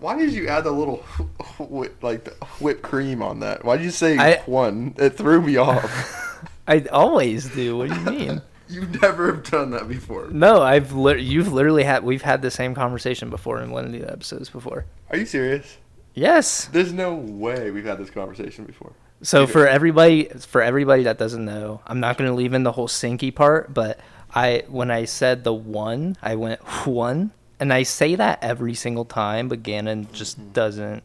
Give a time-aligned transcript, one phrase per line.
[0.00, 0.96] Why did you add the little
[1.58, 3.64] whip, like the whipped cream on that?
[3.64, 4.94] Why did you say I- one?
[4.98, 6.24] It threw me off.
[6.68, 7.78] I always do.
[7.78, 8.42] What do you mean?
[8.68, 10.28] you never have done that before.
[10.28, 13.92] no, I've lit you've literally had we've had the same conversation before in one of
[13.92, 14.84] the episodes before.
[15.10, 15.78] Are you serious?
[16.14, 16.66] Yes.
[16.66, 18.92] There's no way we've had this conversation before.
[19.22, 19.52] So Okay.
[19.52, 22.88] for everybody for everybody that doesn't know, I'm not going to leave in the whole
[22.88, 23.98] sinky part, but
[24.34, 29.04] I when I said the one, I went one, and I say that every single
[29.04, 31.02] time, but Gannon just doesn't.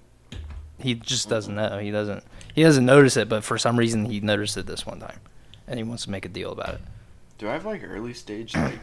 [0.79, 1.77] He just doesn't know.
[1.79, 2.23] He doesn't.
[2.53, 5.19] He doesn't notice it, but for some reason he noticed it this one time,
[5.67, 6.81] and he wants to make a deal about it.
[7.37, 8.79] Do I have like early stage like?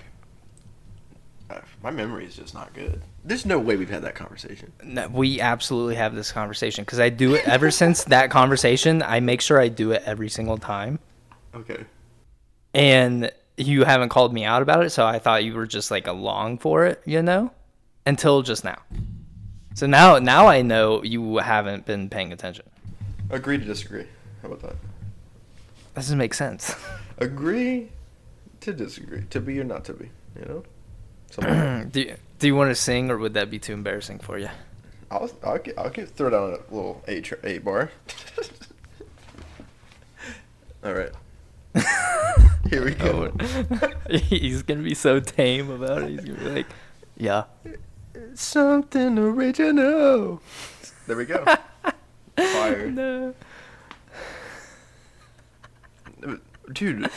[1.48, 3.02] Uh, my memory is just not good.
[3.24, 4.72] There's no way we've had that conversation.
[4.84, 9.02] No, we absolutely have this conversation because I do it ever since that conversation.
[9.02, 11.00] I make sure I do it every single time.
[11.54, 11.84] Okay.
[12.72, 16.06] and you haven't called me out about it, so I thought you were just like
[16.06, 17.50] along for it, you know,
[18.10, 18.76] until just now.
[19.74, 22.66] So now, now I know you haven't been paying attention.
[23.30, 24.06] Agree to disagree.
[24.42, 24.74] How about that?
[25.94, 26.74] Doesn't make sense.
[27.18, 27.88] Agree
[28.62, 29.22] to disagree.
[29.30, 30.10] To be or not to be.
[30.38, 30.64] You know.
[31.38, 34.36] Like do you, Do you want to sing, or would that be too embarrassing for
[34.38, 34.48] you?
[35.12, 37.90] I'll I'll get, I'll get throw down a little eight tr- eight bar.
[40.84, 41.12] All right.
[42.70, 43.32] Here we go.
[43.38, 46.10] Oh, He's gonna be so tame about it.
[46.10, 46.66] He's gonna be like,
[47.16, 47.44] "Yeah,
[48.34, 50.40] Something original.
[51.06, 51.44] There we go.
[52.36, 52.90] Fire.
[52.90, 53.34] no,
[56.72, 57.10] Dude,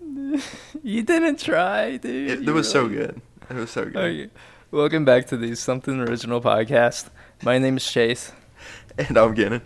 [0.82, 2.30] you didn't try, dude.
[2.42, 3.20] it, it was so good.
[3.50, 3.96] It was so good.
[3.96, 4.30] Okay.
[4.70, 7.08] Welcome back to the Something Original podcast.
[7.42, 8.32] My name is Chase.
[8.96, 9.62] And I'm Gannon.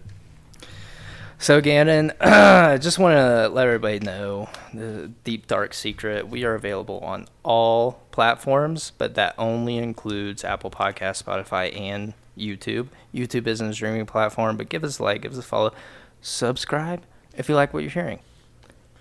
[1.42, 6.28] So Gannon, I just want to let everybody know the deep dark secret.
[6.28, 12.90] We are available on all platforms, but that only includes Apple Podcast, Spotify, and YouTube.
[13.12, 15.72] YouTube isn't a streaming platform, but give us a like, give us a follow,
[16.20, 17.02] subscribe
[17.36, 18.20] if you like what you're hearing.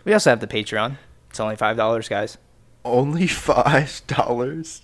[0.04, 0.98] We also have the Patreon.
[1.30, 2.40] It's only five dollars, guys.
[2.84, 4.82] Only five dollars.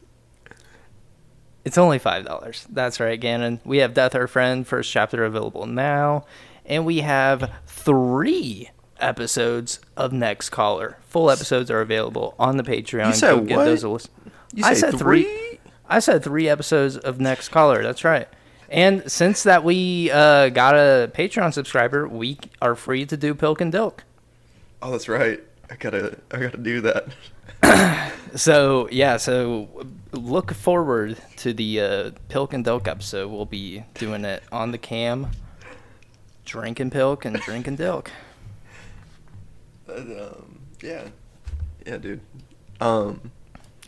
[1.65, 2.67] It's only five dollars.
[2.69, 3.61] That's right, Gannon.
[3.65, 6.25] We have Death Our Friend first chapter available now,
[6.67, 8.69] and we have three
[8.99, 10.97] episodes of Next Caller.
[11.07, 13.07] Full episodes are available on the Patreon.
[13.07, 13.65] You said Go what?
[13.65, 14.11] those a listen.
[14.53, 15.23] You I said three.
[15.23, 15.59] three?
[15.89, 17.81] I said three episodes of Next Caller.
[17.81, 18.27] That's right.
[18.69, 23.61] And since that we uh, got a Patreon subscriber, we are free to do Pilk
[23.61, 23.99] and Dilk.
[24.81, 25.41] Oh, that's right.
[25.69, 27.07] I gotta I gotta do that.
[28.35, 29.67] So yeah, so
[30.11, 33.31] look forward to the uh, Pilk and Dilk episode.
[33.31, 35.31] We'll be doing it on the cam,
[36.47, 38.07] drinking Pilk and drinking Dilk.
[39.85, 41.07] But, um, yeah,
[41.85, 42.19] yeah, dude.
[42.81, 43.31] Um,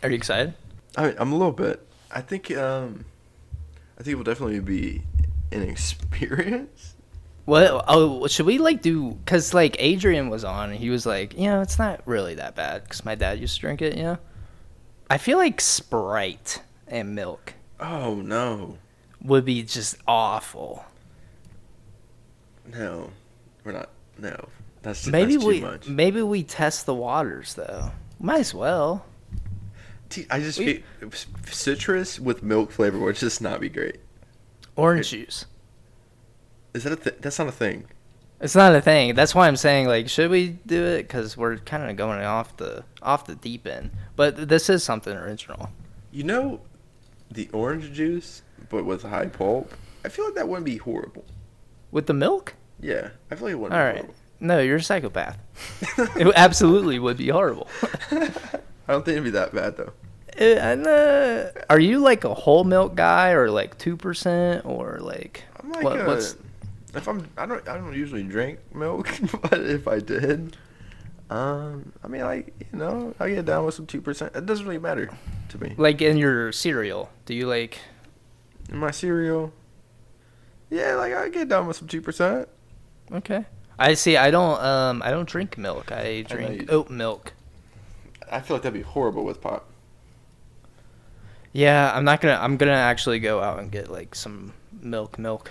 [0.02, 0.54] Are you excited?
[0.96, 1.86] I I'm a little bit.
[2.10, 3.04] I think um,
[3.98, 5.02] I think it will definitely be
[5.52, 6.94] an experience.
[7.44, 9.18] Well, oh, should we like do?
[9.26, 12.56] Cause like Adrian was on, and he was like, you know, it's not really that
[12.56, 13.94] bad, cause my dad used to drink it.
[13.98, 14.18] You know,
[15.10, 18.78] I feel like Sprite and milk Oh no,
[19.22, 20.86] would be just awful.
[22.72, 23.10] No,
[23.64, 23.90] we're not.
[24.18, 24.48] No,
[24.82, 25.88] that's Maybe that's too we much.
[25.88, 27.90] maybe we test the waters though.
[28.18, 29.04] Might as well.
[30.30, 30.82] I just We-
[31.50, 34.00] citrus with milk flavor would just not be great.
[34.76, 35.46] Orange juice.
[36.74, 37.84] Is that a th- that's not a thing?
[38.40, 39.14] It's not a thing.
[39.14, 41.02] That's why I'm saying like, should we do it?
[41.02, 43.90] Because we're kind of going off the off the deep end.
[44.16, 45.70] But this is something original.
[46.10, 46.60] You know,
[47.30, 49.72] the orange juice, but with high pulp.
[50.04, 51.24] I feel like that wouldn't be horrible.
[51.92, 52.54] With the milk?
[52.80, 53.78] Yeah, I feel like it wouldn't.
[53.78, 53.96] All be right.
[53.96, 54.14] horrible.
[54.40, 55.38] No, you're a psychopath.
[56.16, 57.68] it absolutely would be horrible.
[58.10, 58.30] I
[58.88, 59.92] don't think it'd be that bad though.
[60.40, 64.98] Uh, and, uh, are you like a whole milk guy or like two percent or
[65.00, 66.36] like I'm like, what, uh, what's
[66.94, 69.08] if I'm, I don't, I don't usually drink milk,
[69.42, 70.56] but if I did,
[71.28, 74.34] um, I mean, like, you know, I get down with some two percent.
[74.34, 75.10] It doesn't really matter
[75.50, 75.74] to me.
[75.76, 77.10] like in your cereal?
[77.26, 77.78] Do you like?
[78.70, 79.52] In my cereal,
[80.70, 82.48] yeah, like I get down with some two percent.
[83.12, 83.44] Okay.
[83.78, 84.16] I see.
[84.16, 84.60] I don't.
[84.60, 85.02] Um.
[85.02, 85.90] I don't drink milk.
[85.92, 87.32] I drink you- oat milk.
[88.30, 89.66] I feel like that'd be horrible with pop.
[91.52, 92.38] Yeah, I'm not gonna.
[92.40, 95.50] I'm gonna actually go out and get like some milk, milk.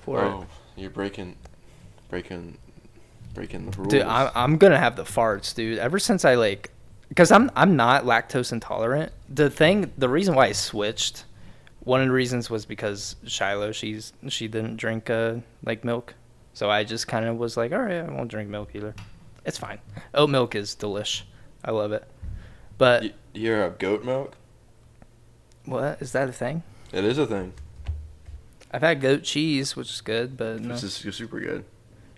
[0.00, 1.36] For oh, you're breaking,
[2.08, 2.56] breaking,
[3.34, 3.88] breaking the it, rules.
[3.90, 4.02] dude.
[4.02, 5.78] I'm I'm gonna have the farts, dude.
[5.78, 6.70] Ever since I like,
[7.14, 9.12] cause I'm I'm not lactose intolerant.
[9.28, 11.24] The thing, the reason why I switched,
[11.80, 16.14] one of the reasons was because Shiloh, she's she didn't drink uh like milk,
[16.60, 18.94] so I just kind of was like, all right, I won't drink milk either.
[19.46, 19.78] It's fine.
[20.12, 21.22] Oat milk is delish.
[21.64, 22.06] I love it.
[22.76, 24.34] But Y- you're a goat milk.
[25.64, 26.62] what is that a thing?
[26.92, 27.54] It is a thing.
[28.70, 30.74] I've had goat cheese, which is good, but no.
[30.74, 31.64] which is super good.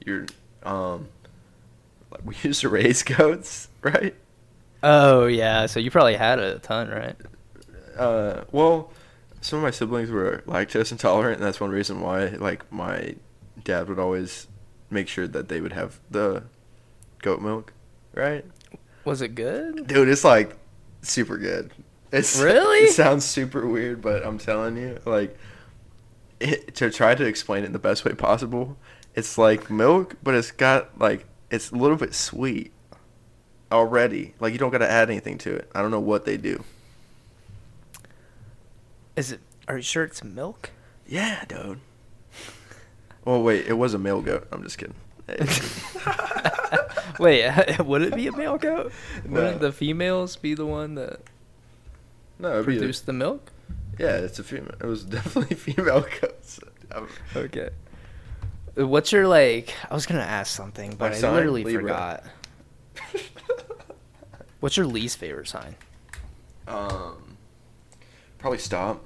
[0.04, 0.26] You're
[0.64, 1.06] um,
[2.10, 4.16] like we used to raise goats, right?
[4.82, 7.14] Oh yeah, so you probably had a ton, right?
[7.96, 8.90] Uh, well,
[9.40, 13.14] some of my siblings were lactose intolerant, and that's one reason why like my
[13.62, 14.49] dad would always
[14.90, 16.44] make sure that they would have the
[17.22, 17.72] goat milk,
[18.14, 18.44] right?
[19.04, 19.87] Was it good?
[19.87, 20.56] Dude, it's like
[21.02, 21.70] super good.
[22.12, 22.87] It's Really?
[22.87, 25.37] It sounds super weird, but I'm telling you, like,
[26.40, 28.76] it, to try to explain it in the best way possible,
[29.14, 32.72] it's like milk, but it's got like it's a little bit sweet
[33.70, 34.34] already.
[34.40, 35.70] Like you don't got to add anything to it.
[35.75, 36.64] I don't know what they do.
[39.16, 39.40] Is it?
[39.69, 40.70] Are you sure it's milk?
[41.06, 41.81] Yeah, dude.
[43.24, 44.48] Well, wait, it was a male goat.
[44.52, 44.94] I'm just kidding.
[47.19, 48.90] Wait, would it be a male goat?
[49.24, 49.40] No.
[49.42, 51.20] Wouldn't the females be the one that
[52.38, 53.52] no, be a- the milk?
[53.98, 54.74] yeah, it's a female.
[54.80, 56.58] It was definitely female goats.
[56.90, 57.70] I'm- Okay.
[58.74, 59.74] What's your like?
[59.90, 61.34] I was gonna ask something, but My I sign?
[61.34, 61.82] literally Libra.
[61.82, 62.24] forgot.
[64.60, 65.76] What's your least favorite sign?
[66.66, 67.36] Um,
[68.38, 69.04] probably stop.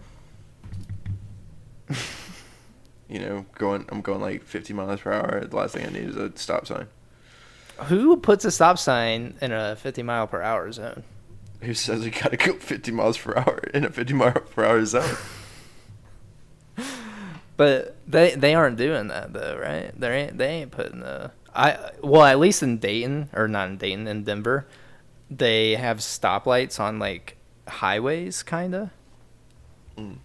[3.08, 3.86] You know, going.
[3.88, 5.44] I'm going like 50 miles per hour.
[5.44, 6.88] The last thing I need is a stop sign.
[7.84, 11.04] Who puts a stop sign in a 50 mile per hour zone?
[11.62, 14.84] Who says you gotta go 50 miles per hour in a 50 mile per hour
[14.84, 15.16] zone?
[17.56, 19.98] But they they aren't doing that though, right?
[19.98, 23.76] They ain't they ain't putting the I well at least in Dayton or not in
[23.78, 24.66] Dayton in Denver,
[25.30, 27.36] they have stoplights on like
[27.66, 28.92] highways kinda.
[29.96, 30.18] Mm.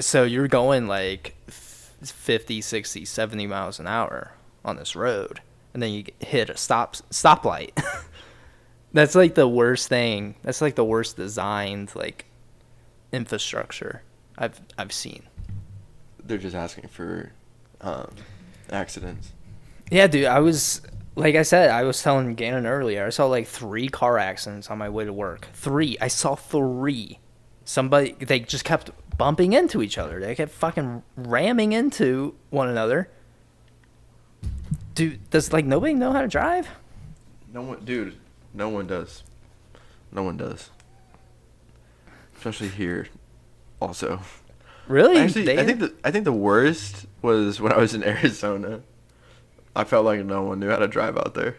[0.00, 4.32] So you're going like f- 50, 60, 70 miles an hour
[4.64, 5.40] on this road,
[5.74, 7.70] and then you hit a stop stoplight.
[8.92, 10.36] That's like the worst thing.
[10.42, 12.24] That's like the worst designed like
[13.12, 14.02] infrastructure
[14.38, 15.24] I've I've seen.
[16.22, 17.32] They're just asking for
[17.80, 18.14] um,
[18.70, 19.32] accidents.
[19.90, 20.82] Yeah, dude, I was
[21.16, 23.06] like I said, I was telling Gannon earlier.
[23.06, 25.48] I saw like three car accidents on my way to work.
[25.52, 25.96] Three.
[26.00, 27.18] I saw three.
[27.68, 30.18] Somebody they just kept bumping into each other.
[30.20, 33.10] They kept fucking ramming into one another.
[34.94, 36.66] Dude, does like nobody know how to drive?
[37.52, 38.16] No one, dude.
[38.54, 39.22] No one does.
[40.10, 40.70] No one does.
[42.38, 43.08] Especially here.
[43.82, 44.20] Also,
[44.86, 45.18] Really?
[45.18, 48.80] actually, They- I think the I think the worst was when I was in Arizona.
[49.76, 51.56] I felt like no one knew how to drive out there.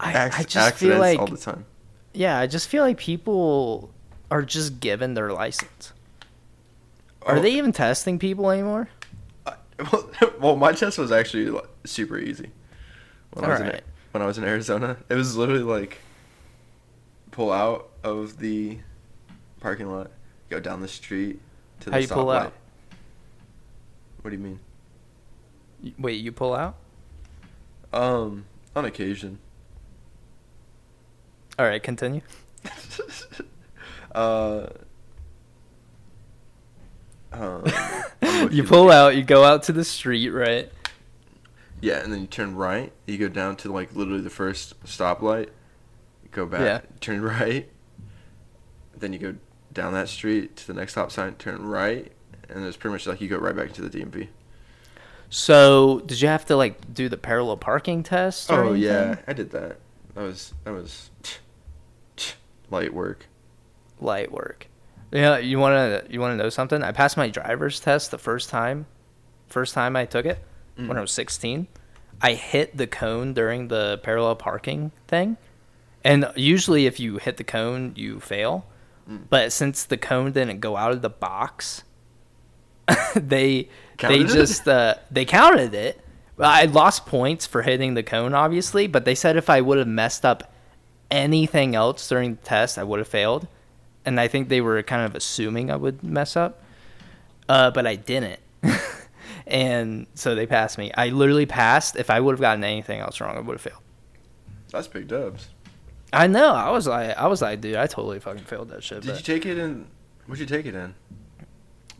[0.00, 1.64] I, Acc- I just feel accidents like all the time.
[2.12, 3.92] yeah, I just feel like people
[4.30, 5.92] are just given their license.
[7.22, 7.40] Are Oh.
[7.40, 8.88] they even testing people anymore?
[9.46, 9.54] I-
[9.90, 12.50] well, well, my test was actually super easy.
[13.32, 13.80] When I was in
[14.12, 15.98] when I was in Arizona, it was literally like
[17.30, 18.78] pull out of the
[19.60, 20.10] parking lot,
[20.48, 21.40] go down the street
[21.80, 22.42] to the How you pull stoplight.
[22.46, 22.52] out?
[24.22, 24.60] What do you mean?
[25.98, 26.76] Wait, you pull out?
[27.92, 29.38] Um, on occasion.
[31.58, 32.22] All right, continue.
[34.16, 34.66] uh.
[37.32, 37.64] Um,
[38.50, 40.70] you pull out, you go out to the street, right?
[41.82, 42.92] Yeah, and then you turn right.
[43.06, 45.50] You go down to like literally the first stoplight.
[46.30, 46.80] Go back, Yeah.
[47.00, 47.68] turn right.
[48.96, 49.34] Then you go
[49.72, 52.10] down that street to the next stop sign, turn right,
[52.48, 54.28] and it's pretty much like you go right back into the DMV.
[55.28, 58.50] So, did you have to like do the parallel parking test?
[58.50, 59.16] Or Oh yeah.
[59.26, 59.78] I did that.
[60.14, 61.10] That was that was
[62.70, 63.26] light work.
[64.00, 64.66] Light work.
[65.12, 66.82] Yeah, you wanna you wanna know something?
[66.82, 68.86] I passed my driver's test the first time,
[69.48, 70.38] first time I took it
[70.76, 70.98] when Mm.
[70.98, 71.68] I was sixteen.
[72.20, 75.36] I hit the cone during the parallel parking thing,
[76.04, 78.66] and usually if you hit the cone, you fail.
[79.08, 79.20] Mm.
[79.30, 81.84] But since the cone didn't go out of the box,
[83.14, 86.00] they Counted they just uh, they counted it.
[86.36, 89.78] Well, I lost points for hitting the cone, obviously, but they said if I would
[89.78, 90.52] have messed up
[91.10, 93.46] anything else during the test, I would have failed.
[94.06, 96.62] And I think they were kind of assuming I would mess up,
[97.48, 98.40] uh, but I didn't.
[99.46, 100.92] and so they passed me.
[100.96, 101.96] I literally passed.
[101.96, 103.82] If I would have gotten anything else wrong, I would have failed.
[104.70, 105.48] That's big dubs.
[106.12, 106.54] I know.
[106.54, 109.02] I was like, I was like, dude, I totally fucking failed that shit.
[109.02, 109.86] Did but- you take it in?
[110.26, 110.94] What'd you take it in?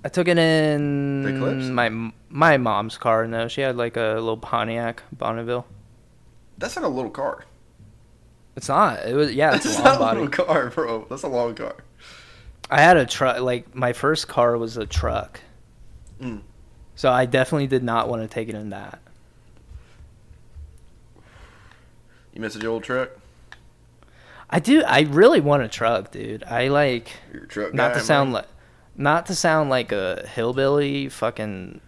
[0.05, 1.67] I took it in The Eclipse?
[1.67, 3.27] my my mom's car.
[3.27, 5.67] No, she had like a little Pontiac Bonneville.
[6.59, 7.45] That's not a little car.
[8.57, 9.07] It's not.
[9.07, 9.55] It was yeah.
[9.55, 11.07] It's a long not a car, bro.
[11.11, 11.77] That's a long car.
[12.71, 13.41] I had a truck.
[13.41, 15.41] Like my first car was a truck,
[16.21, 16.41] Mm.
[16.95, 18.99] so I definitely did not want to take it in that.
[22.33, 23.11] You miss your old truck.
[24.49, 24.83] I do.
[24.85, 26.45] I really want a truck, dude.
[26.45, 27.75] I like Your truck.
[27.75, 28.47] not guy, to sound like
[28.97, 31.81] not to sound like a hillbilly fucking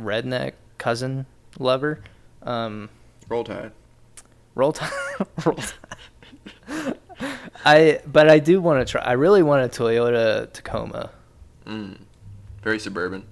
[0.00, 1.26] redneck cousin
[1.58, 2.00] lover.
[2.42, 2.88] Um,
[3.28, 3.72] Roll Tide.
[4.54, 4.90] roll tide,
[5.44, 5.72] roll tide.
[7.64, 9.00] I but I do want to try.
[9.02, 11.10] I really want a Toyota Tacoma.
[11.66, 11.98] Mm.
[12.62, 13.24] Very suburban.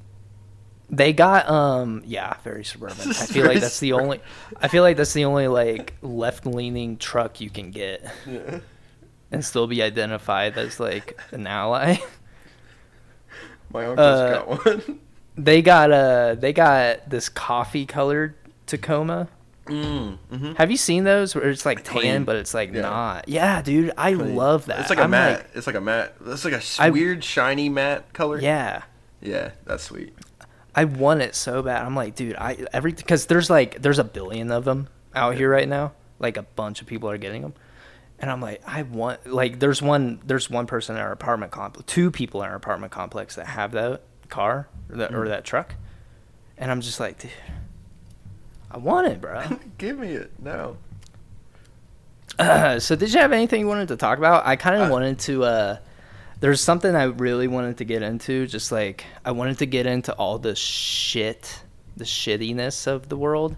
[0.90, 2.96] They got um yeah, very suburban.
[3.10, 4.20] I feel like that's the only
[4.60, 8.60] I feel like that's the only like left leaning truck you can get Yeah.
[9.30, 11.96] and still be identified as like an ally.
[13.72, 15.00] My uncle's Uh, got one.
[15.36, 18.34] They got uh they got this coffee colored
[18.66, 19.28] Tacoma.
[19.66, 20.18] Mm.
[20.30, 22.24] hmm Have you seen those where it's like tan Clean.
[22.24, 22.82] but it's like Yeah.
[22.82, 23.28] not?
[23.28, 24.80] Yeah, dude, I love that.
[24.80, 25.46] It's like a I'm matte.
[25.54, 26.14] it's like a matte.
[26.26, 28.38] It's like a I- weird shiny matte color.
[28.40, 28.82] yeah.
[29.22, 30.12] Yeah, that's sweet.
[30.74, 31.86] I want it so bad.
[31.86, 35.48] I'm like, dude, I every because there's like there's a billion of them out here
[35.48, 35.92] right now.
[36.18, 37.54] Like a bunch of people are getting them,
[38.18, 41.84] and I'm like, I want like there's one there's one person in our apartment complex,
[41.90, 45.28] two people in our apartment complex that have that car or that, or Mm.
[45.28, 45.74] that truck,
[46.58, 47.30] and I'm just like, dude,
[48.74, 49.40] I want it, bro.
[49.78, 50.76] Give me it now.
[52.40, 54.44] Uh, so did you have anything you wanted to talk about?
[54.46, 55.44] I kind of Uh, wanted to.
[55.44, 55.76] Uh,
[56.40, 58.48] there's something I really wanted to get into.
[58.48, 61.62] Just like I wanted to get into all the shit,
[61.96, 63.54] the shittiness of the world.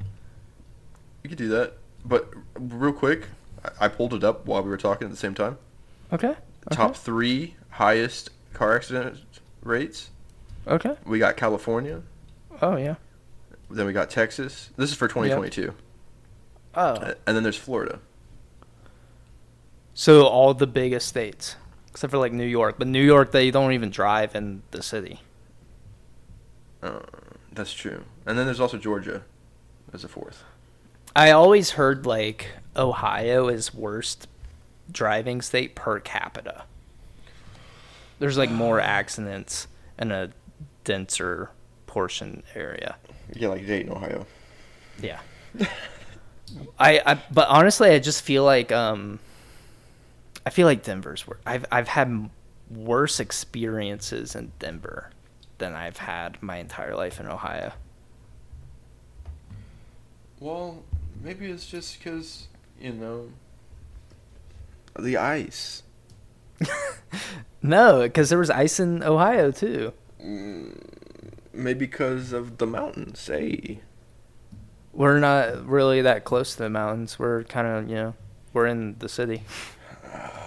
[1.25, 1.73] You could do that,
[2.05, 3.27] but real quick,
[3.65, 5.57] I- I pulled it up while we were talking at the same time.
[6.13, 6.35] Okay.
[6.71, 9.19] Top three highest car accident
[9.63, 10.11] rates.
[10.69, 10.95] Okay.
[11.07, 12.03] We got California.
[12.61, 12.97] Oh yeah.
[13.71, 14.71] Then we got Texas.
[14.77, 15.75] This is for 2022.
[16.75, 16.81] Oh.
[16.81, 17.99] Uh, And then there's Florida.
[19.95, 21.57] So all the biggest states,
[21.91, 25.21] except for like New York, but New York they don't even drive in the city.
[26.83, 27.01] Uh,
[27.53, 28.05] that's true.
[28.27, 29.23] And then there's also Georgia
[29.93, 30.45] as a fourth.
[31.17, 34.29] I always heard like Ohio is worst
[34.93, 36.65] driving state per capita.
[38.19, 39.67] There's like more accidents
[39.99, 40.31] in a
[40.85, 41.51] denser
[41.87, 42.97] portion area.
[43.35, 44.27] Yeah, like Dayton, Ohio.
[45.03, 45.21] Yeah.
[46.79, 49.19] I, I but honestly I just feel like um
[50.45, 51.41] I feel like Denver's worse.
[51.45, 52.31] I've I've had
[52.71, 55.11] worse experiences in Denver
[55.59, 57.73] than I've had my entire life in Ohio.
[60.39, 60.83] Well,
[61.23, 62.47] maybe it's just because,
[62.81, 63.31] you know,
[64.99, 65.83] the ice.
[67.67, 69.93] No, because there was ice in Ohio too.
[70.23, 70.79] Mm,
[71.57, 73.81] maybe because of the mountains, hey.
[74.93, 77.19] We're not really that close to the mountains.
[77.19, 78.15] We're kind of, you know,
[78.53, 79.43] we're in the city.
[80.13, 80.41] Uh,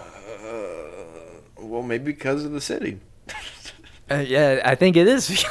[1.60, 3.00] well, maybe because of the city.
[4.10, 5.30] Uh, yeah, I think it is.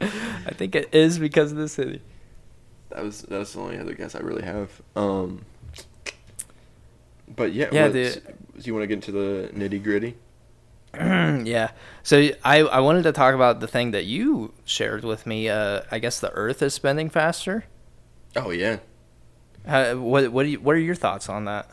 [0.00, 2.00] Because I think it is because of the city.
[2.88, 4.80] That was that's the only other guess I really have.
[4.96, 5.44] Um,
[7.28, 8.10] but yeah, Yeah, Do
[8.62, 10.16] you want to get into the nitty gritty?
[10.94, 11.70] yeah.
[12.02, 15.48] So I I wanted to talk about the thing that you shared with me.
[15.48, 17.64] Uh, I guess the Earth is spinning faster.
[18.36, 18.78] Oh yeah,
[19.66, 21.68] Uh, what what do you, what are your thoughts on that?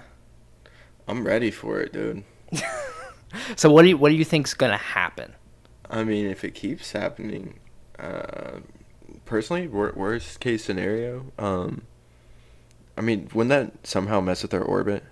[1.07, 2.23] I'm ready for it, dude.
[3.57, 5.33] So what do you what do you think's gonna happen?
[5.89, 7.59] I mean, if it keeps happening,
[7.99, 8.59] uh,
[9.25, 11.83] personally, wor- worst case scenario, um,
[12.97, 15.03] I mean, wouldn't that somehow mess with our orbit?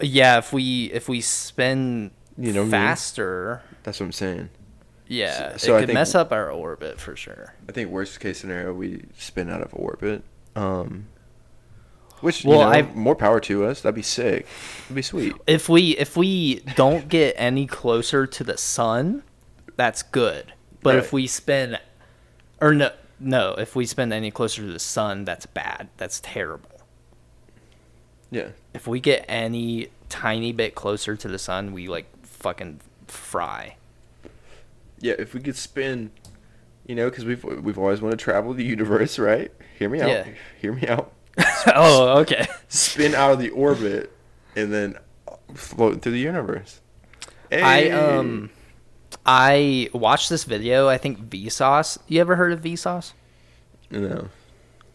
[0.00, 2.88] Yeah, if we if we spin You know what I mean?
[2.88, 4.48] faster, That's what I'm saying.
[5.06, 7.54] yeah, So- so it I could think- mess up our orbit for sure.
[7.68, 10.22] I think worst case scenario, we spin out of orbit.
[10.54, 11.06] Um,
[12.20, 13.80] which Well, you know, I've- more power to us.
[13.80, 14.46] That'd be sick.
[14.82, 15.34] That'd be sweet.
[15.46, 19.22] If we if we don't get any closer to the sun,
[19.76, 20.52] that's good.
[20.82, 21.76] But if we spin,
[22.60, 22.90] or no,
[23.20, 25.88] no, if we spend any closer to the sun, that's bad.
[25.96, 26.77] That's terrible.
[28.30, 28.48] Yeah.
[28.74, 33.76] If we get any tiny bit closer to the sun, we like fucking fry.
[35.00, 36.10] Yeah, if we could spin,
[36.86, 39.52] you know, because we've we've always wanted to travel the universe, right?
[39.78, 40.08] Hear me out.
[40.08, 40.26] Yeah.
[40.60, 41.12] Hear me out.
[41.74, 42.46] oh, okay.
[42.68, 44.12] Spin out of the orbit
[44.56, 44.98] and then
[45.54, 46.80] float through the universe.
[47.50, 47.90] I Hey!
[47.92, 48.50] um,
[49.24, 50.88] I watched this video.
[50.88, 51.98] I think Vsauce.
[52.08, 53.12] You ever heard of Vsauce?
[53.90, 54.28] no.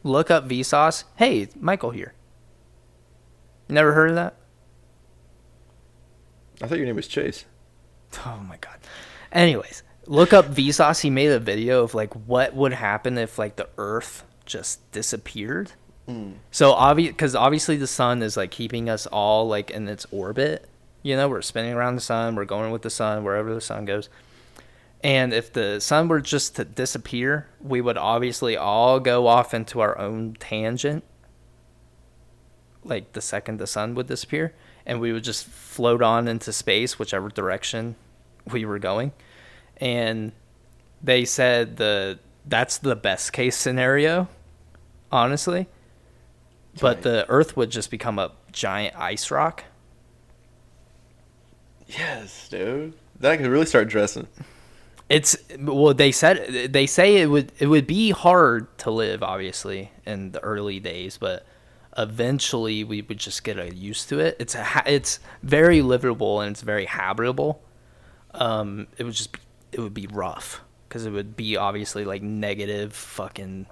[0.04, 1.06] Look up Vsauce.
[1.16, 2.13] Hey, Michael here.
[3.74, 4.36] Never heard of that?
[6.62, 7.46] I thought your name was Chase.
[8.24, 8.77] Oh my god.
[9.32, 11.01] Anyways, look up Vsauce.
[11.01, 15.72] He made a video of like what would happen if like the Earth just disappeared.
[16.06, 16.34] Hmm.
[16.51, 20.70] So obvious, because obviously the sun is like keeping us all like in its orbit.
[21.01, 22.36] You know, we're spinning around the sun.
[22.36, 24.08] We're going with the sun wherever the sun goes.
[25.03, 29.80] And if the sun were just to disappear, we would obviously all go off into
[29.80, 31.03] our own tangent.
[32.84, 34.54] Like the second the sun would disappear,
[34.86, 37.96] and we would just float on into space, whichever direction
[38.52, 39.12] we were going,
[39.78, 40.32] and
[41.02, 44.28] they said the that's the best case scenario,
[45.12, 45.68] honestly.
[46.82, 47.04] But Right.
[47.04, 49.63] the Earth would just become a giant ice rock.
[51.88, 52.94] Yes, dude.
[53.22, 54.28] I could really start dressing.
[55.10, 59.92] It's well, they said they say it would it would be hard to live, obviously,
[60.06, 61.46] in the early days, but
[61.98, 64.36] eventually we would just get used to it.
[64.40, 67.62] It's a ha- it's very livable and it's very habitable.
[68.32, 69.40] Um, it would just be,
[69.72, 73.68] it would be rough because it would be obviously like negative fucking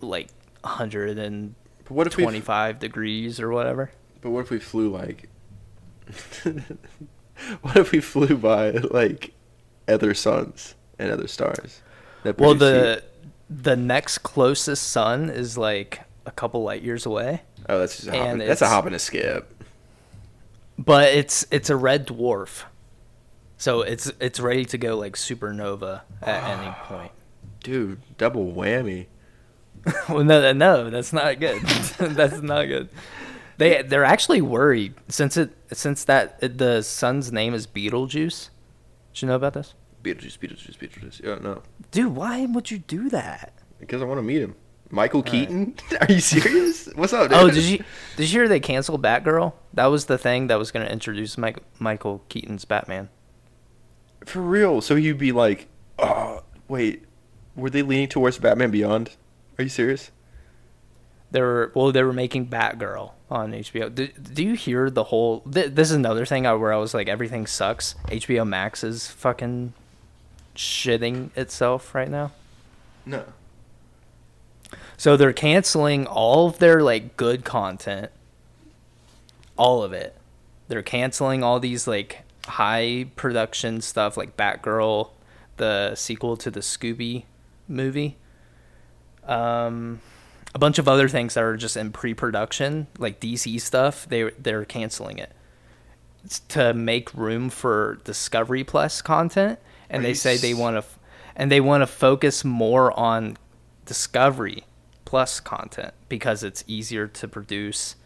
[0.00, 0.28] like
[0.64, 1.54] hundred and
[1.88, 2.24] what if we?
[2.24, 3.90] twenty five degrees or whatever.
[4.20, 5.28] But what if we flew like?
[7.62, 9.34] what if we flew by like
[9.88, 11.82] other suns and other stars?
[12.22, 12.90] that Well, produce heat?
[12.90, 13.04] the
[13.50, 17.42] the next closest sun is like a couple light years away.
[17.68, 19.62] oh, that's just a hop that's a hop and a skip.
[20.78, 22.64] but it's it's a red dwarf
[23.56, 27.12] so it's it's ready to go like supernova at any point
[27.62, 29.06] Dude, double whammy.
[30.08, 31.62] well no no that's not good
[31.98, 32.88] that's not good
[33.58, 38.50] they they're actually worried since it since that the sun's name is Betelgeuse
[39.12, 41.22] did you know about this Beetlejuice, Beetlejuice, Beetlejuice.
[41.22, 44.54] Yeah, no, dude why would you do that because I want to meet him.
[44.94, 45.30] Michael right.
[45.30, 45.74] Keaton?
[46.00, 46.88] Are you serious?
[46.94, 47.36] What's up, oh, dude?
[47.36, 47.78] oh did you
[48.16, 51.36] did you hear they canceled batgirl that was the thing that was going to introduce
[51.36, 53.08] Mike, michael keaton's batman
[54.24, 54.80] For real?
[54.80, 57.04] So you'd be like, oh, wait,
[57.56, 59.10] were they leaning towards Batman Beyond?
[59.58, 60.10] Are you serious?
[61.30, 61.90] They were well.
[61.90, 63.92] They were making Batgirl on HBO.
[63.92, 65.40] Do, do you hear the whole?
[65.40, 67.96] Th- this is another thing where I was like, everything sucks.
[68.06, 69.72] HBO Max is fucking
[70.54, 72.30] shitting itself right now.
[73.04, 73.24] No.
[74.96, 78.10] So they're canceling all of their like good content.
[79.56, 80.16] All of it.
[80.68, 85.10] They're canceling all these like high production stuff like Batgirl,
[85.56, 87.24] the sequel to the Scooby
[87.68, 88.16] movie.
[89.26, 90.00] Um
[90.54, 94.64] a bunch of other things that are just in pre-production, like DC stuff, they they're
[94.64, 95.32] canceling it.
[96.24, 99.58] It's to make room for Discovery Plus content
[99.90, 100.84] and Are they say they want to
[101.36, 103.36] and they want to focus more on
[103.84, 104.64] Discovery
[105.04, 107.96] Plus content because it's easier to produce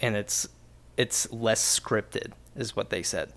[0.00, 0.48] and it's
[0.96, 3.32] it's less scripted is what they said.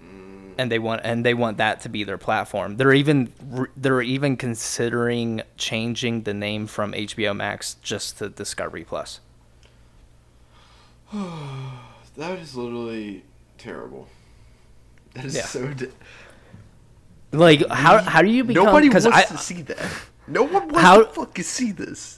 [0.00, 0.54] Mm.
[0.56, 2.76] And they want and they want that to be their platform.
[2.76, 3.32] They're even
[3.76, 9.20] they're even considering changing the name from HBO Max just to Discovery Plus.
[12.16, 13.22] That is literally
[13.58, 14.08] terrible.
[15.14, 15.44] That is Yeah.
[15.44, 15.72] so.
[15.72, 15.86] Di-
[17.30, 19.78] Like how how do you become Nobody wants I to see that.
[20.26, 22.17] No one wants How- to fucking see this.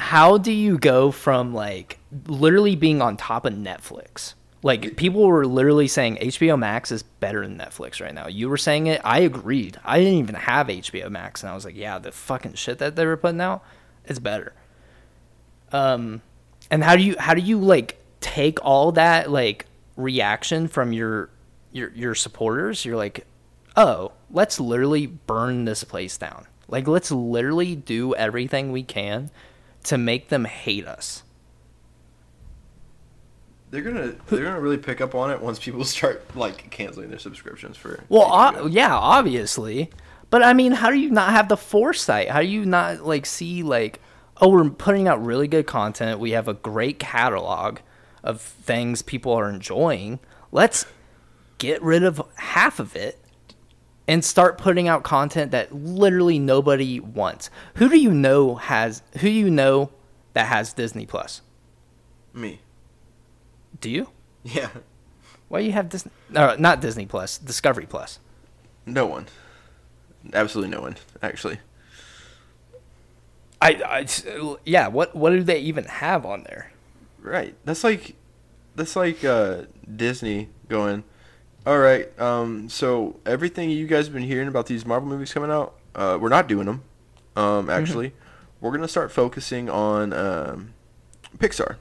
[0.00, 4.32] How do you go from like literally being on top of Netflix?
[4.62, 8.26] Like people were literally saying HBO Max is better than Netflix right now.
[8.26, 9.78] You were saying it, I agreed.
[9.84, 12.96] I didn't even have HBO Max and I was like, yeah, the fucking shit that
[12.96, 13.62] they were putting out,
[14.06, 14.54] it's better.
[15.70, 16.22] Um
[16.70, 21.28] and how do you how do you like take all that like reaction from your
[21.72, 22.86] your your supporters?
[22.86, 23.26] You're like,
[23.76, 29.30] "Oh, let's literally burn this place down." Like let's literally do everything we can
[29.84, 31.22] to make them hate us.
[33.70, 37.18] They're gonna they're gonna really pick up on it once people start like canceling their
[37.18, 38.02] subscriptions for.
[38.08, 39.90] Well, o- yeah, obviously.
[40.28, 42.30] But I mean, how do you not have the foresight?
[42.30, 44.00] How do you not like see like,
[44.40, 46.20] oh, we're putting out really good content.
[46.20, 47.78] We have a great catalog
[48.22, 50.18] of things people are enjoying.
[50.52, 50.84] Let's
[51.58, 53.19] get rid of half of it
[54.10, 57.48] and start putting out content that literally nobody wants.
[57.76, 59.92] Who do you know has who do you know
[60.32, 61.42] that has Disney Plus?
[62.34, 62.60] me.
[63.80, 64.08] Do you?
[64.42, 64.70] Yeah.
[65.48, 66.10] Why do you have Disney?
[66.28, 67.38] No, not Disney Plus.
[67.38, 68.18] Discovery Plus.
[68.86, 69.26] No one.
[70.32, 70.96] Absolutely no one.
[71.22, 71.58] Actually.
[73.62, 74.88] I, I yeah.
[74.88, 76.72] What what do they even have on there?
[77.20, 77.54] Right.
[77.64, 78.16] That's like
[78.74, 79.62] that's like uh
[79.94, 81.04] Disney going,
[81.66, 85.50] All right, um so everything you guys have been hearing about these Marvel movies coming
[85.50, 86.82] out, uh we're not doing them.
[87.36, 88.12] Um actually,
[88.60, 90.72] we're going to start focusing on um
[91.38, 91.76] Pixar.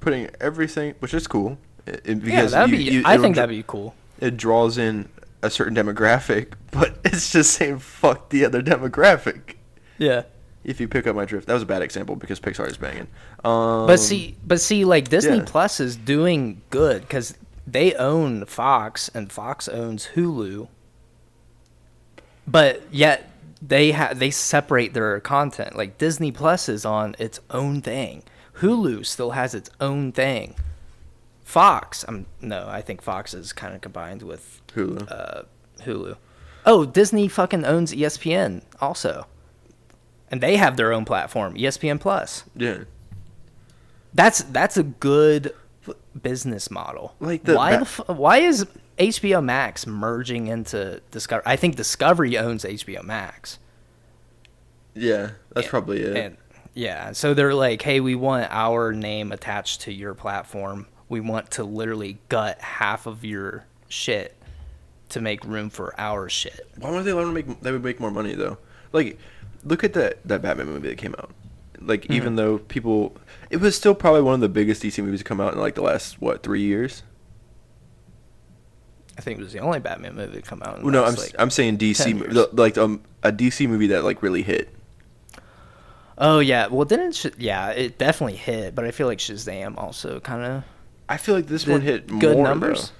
[0.00, 1.58] Putting everything, which is cool.
[1.86, 2.82] it- it- Yeah, because that'd you- be.
[2.96, 3.94] you- I it'll think dr- that'd be cool.
[4.20, 5.08] it draws in
[5.42, 9.54] a certain demographic, but it's just saying fuck the other demographic.
[9.98, 10.22] Yeah.
[10.64, 13.06] If you pick up my drift, that was a bad example because Pixar is banging.
[13.44, 15.44] Um, But see, but see, like Disney yeah.
[15.46, 17.34] Plus is doing good because
[17.66, 20.68] they own Fox and Fox owns Hulu.
[22.46, 25.76] But yet they ha- they separate their content.
[25.76, 28.22] Like Disney Plus is on its own thing.
[28.58, 30.54] Hulu still has its own thing.
[31.42, 32.04] Fox.
[32.06, 35.10] I'm no, I think Fox is kind of combined with Hulu.
[35.10, 35.42] uh,
[35.82, 36.16] Hulu.
[36.64, 39.26] Oh, Disney fucking owns ESPN also,
[40.30, 42.44] and they have their own platform, ESPN Plus.
[42.56, 42.84] yeah.
[44.14, 45.54] That's that's a good
[46.22, 47.14] business model.
[47.20, 48.66] Like the why ba- the f- why is
[48.98, 51.42] HBO Max merging into Discovery?
[51.46, 53.58] I think Discovery owns HBO Max.
[54.94, 56.16] Yeah, that's And- probably it.
[56.16, 56.36] And
[56.74, 60.86] yeah, so they're like, "Hey, we want our name attached to your platform.
[61.08, 64.34] We want to literally gut half of your shit
[65.10, 67.60] to make room for our shit." Why would they let to make?
[67.60, 68.58] They would make more money though.
[68.92, 69.18] Like,
[69.64, 71.30] look at that that Batman movie that came out.
[71.80, 72.12] Like, Mm-hmm.
[72.14, 73.16] even though people,
[73.50, 75.74] it was still probably one of the biggest DC movies to come out in like
[75.74, 77.02] the last what three years.
[79.18, 80.74] I think it was the only Batman movie to come out.
[80.76, 83.86] in the Well, no, I'm like- I'm saying DC, the- like um a DC movie
[83.88, 84.68] that like really hit.
[86.18, 90.20] Oh yeah, well didn't Sh- yeah it definitely hit, but I feel like Shazam also
[90.20, 90.64] kind of
[91.08, 92.92] I feel like this one hit good more, numbers?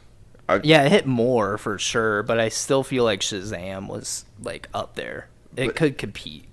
[0.49, 4.69] I, yeah it hit more for sure, but I still feel like Shazam was like
[4.73, 5.29] up there.
[5.57, 6.46] It But- could compete.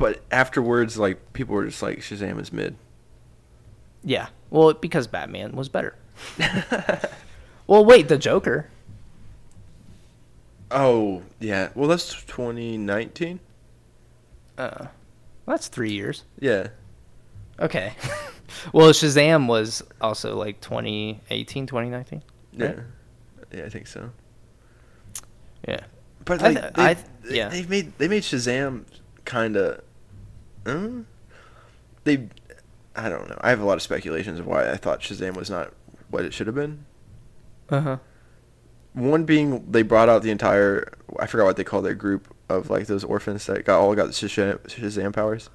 [0.00, 2.74] But afterwards, like people were just like Shazam is mid.
[4.02, 5.94] Yeah, well because Batman was better.
[7.66, 8.68] Well, wait, the Joker.
[10.72, 13.38] Oh yeah, well that's 2019.
[14.58, 14.86] Uh,
[15.46, 16.24] that's three years.
[16.40, 16.68] Yeah,
[17.60, 17.92] Okay.
[18.72, 22.22] well, Shazam was also like 2018, 2019.
[22.52, 22.76] yeah, Right.
[23.52, 23.64] yeah.
[23.64, 24.10] I think so.
[25.68, 25.80] Yeah.
[26.24, 27.48] But I like, th- they, I th- yeah.
[27.50, 28.84] they made they made Shazam
[29.24, 29.80] kind of.
[30.70, 31.02] Uh,
[32.04, 32.28] they,
[32.96, 33.38] I don't know.
[33.40, 35.72] I have a lot of speculations of why I thought Shazam was not
[36.08, 36.84] what it should have been.
[37.68, 37.96] Uh huh.
[38.92, 42.70] One being they brought out the entire I forgot what they call their group of
[42.70, 45.50] like those orphans that got all got Shazam, Shazam powers.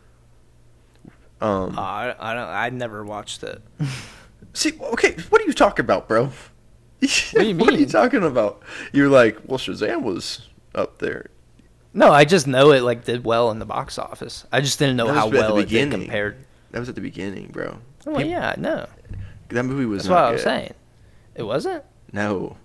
[1.41, 2.47] Um, I, I don't.
[2.47, 3.61] I never watched it.
[4.53, 6.25] see, okay, what are you talking about, bro?
[6.99, 8.63] what do you What are you talking about?
[8.93, 11.29] You're like, well, Shazam was up there.
[11.97, 14.45] No, I just know it like did well in the box office.
[14.51, 16.01] I just didn't know That how was at the well it did beginning.
[16.01, 16.45] compared.
[16.71, 17.77] That was at the beginning, bro.
[18.05, 18.87] Oh, well, Peop- yeah, no.
[19.49, 20.43] That movie was That's not what I was good.
[20.43, 20.73] saying.
[21.35, 21.83] It wasn't.
[22.11, 22.57] No.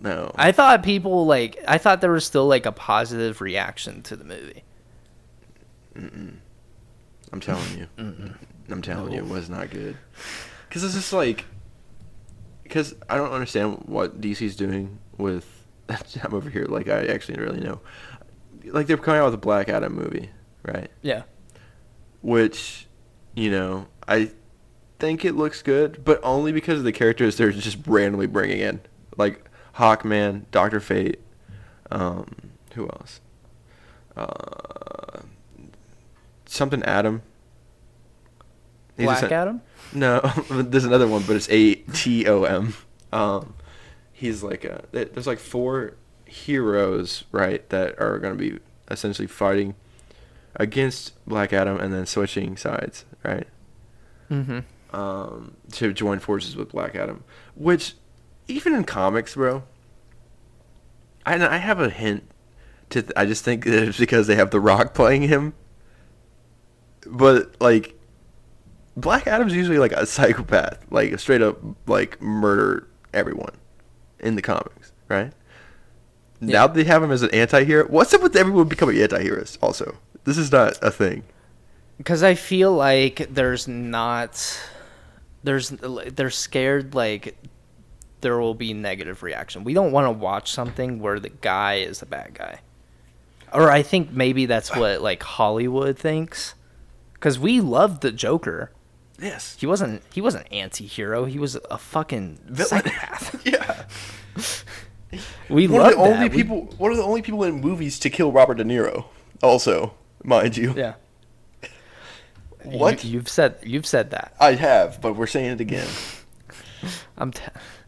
[0.00, 0.30] No.
[0.36, 1.58] I thought people like.
[1.66, 4.62] I thought there was still like a positive reaction to the movie.
[5.96, 7.86] I'm telling you.
[8.70, 9.96] I'm telling you, it was not good.
[10.68, 11.44] Because it's just like,
[12.62, 15.53] because I don't understand what DC's doing with.
[16.22, 17.80] I'm over here like I actually really know.
[18.64, 20.30] Like they're coming out with a Black Adam movie,
[20.62, 20.90] right?
[21.02, 21.22] Yeah.
[22.22, 22.86] Which,
[23.34, 24.30] you know, I
[24.98, 28.80] think it looks good, but only because of the characters they're just randomly bringing in,
[29.18, 29.44] like
[29.76, 31.20] Hawkman, Doctor Fate,
[31.90, 32.34] um,
[32.74, 33.20] who else?
[34.16, 35.20] Uh,
[36.46, 37.22] something Adam.
[38.96, 39.62] He's Black essen- Adam.
[39.92, 40.20] No,
[40.50, 42.74] there's another one, but it's A T O M.
[43.12, 43.54] Um,
[44.14, 44.84] he's like a.
[44.92, 48.58] There's like four heroes, right, that are going to be
[48.90, 49.74] essentially fighting
[50.56, 53.46] against Black Adam and then switching sides, right?
[54.30, 54.60] Mm-hmm.
[54.96, 57.24] Um, to join forces with Black Adam,
[57.54, 57.94] which
[58.48, 59.64] even in comics, bro.
[61.26, 62.30] I I have a hint
[62.90, 63.02] to.
[63.02, 65.54] Th- I just think that it's because they have The Rock playing him.
[67.06, 67.98] But like,
[68.96, 73.54] Black Adam's usually like a psychopath, like a straight up like murder everyone
[74.24, 75.32] in the comics, right?
[76.40, 77.86] Now they have him as an anti-hero.
[77.86, 79.56] What's up with everyone becoming anti-heroes?
[79.62, 81.22] Also, this is not a thing.
[81.96, 84.60] Because I feel like there's not,
[85.44, 87.36] there's they're scared like
[88.20, 89.62] there will be negative reaction.
[89.64, 92.60] We don't want to watch something where the guy is the bad guy,
[93.52, 96.54] or I think maybe that's what like Hollywood thinks.
[97.12, 98.70] Because we loved the Joker.
[99.24, 99.56] Yes.
[99.58, 101.24] He wasn't he wasn't anti-hero.
[101.24, 102.68] He was a fucking Villain.
[102.68, 103.46] psychopath.
[103.46, 103.84] yeah.
[105.48, 106.30] We one loved of the only that.
[106.36, 106.60] We- people.
[106.78, 109.06] One of the only people in movies to kill Robert De Niro.
[109.42, 110.74] Also, mind you.
[110.76, 110.94] yeah.
[112.64, 113.04] What?
[113.04, 114.34] You, have said you've said that.
[114.40, 115.86] I have, but we're saying it again.
[117.18, 117.42] I'm t-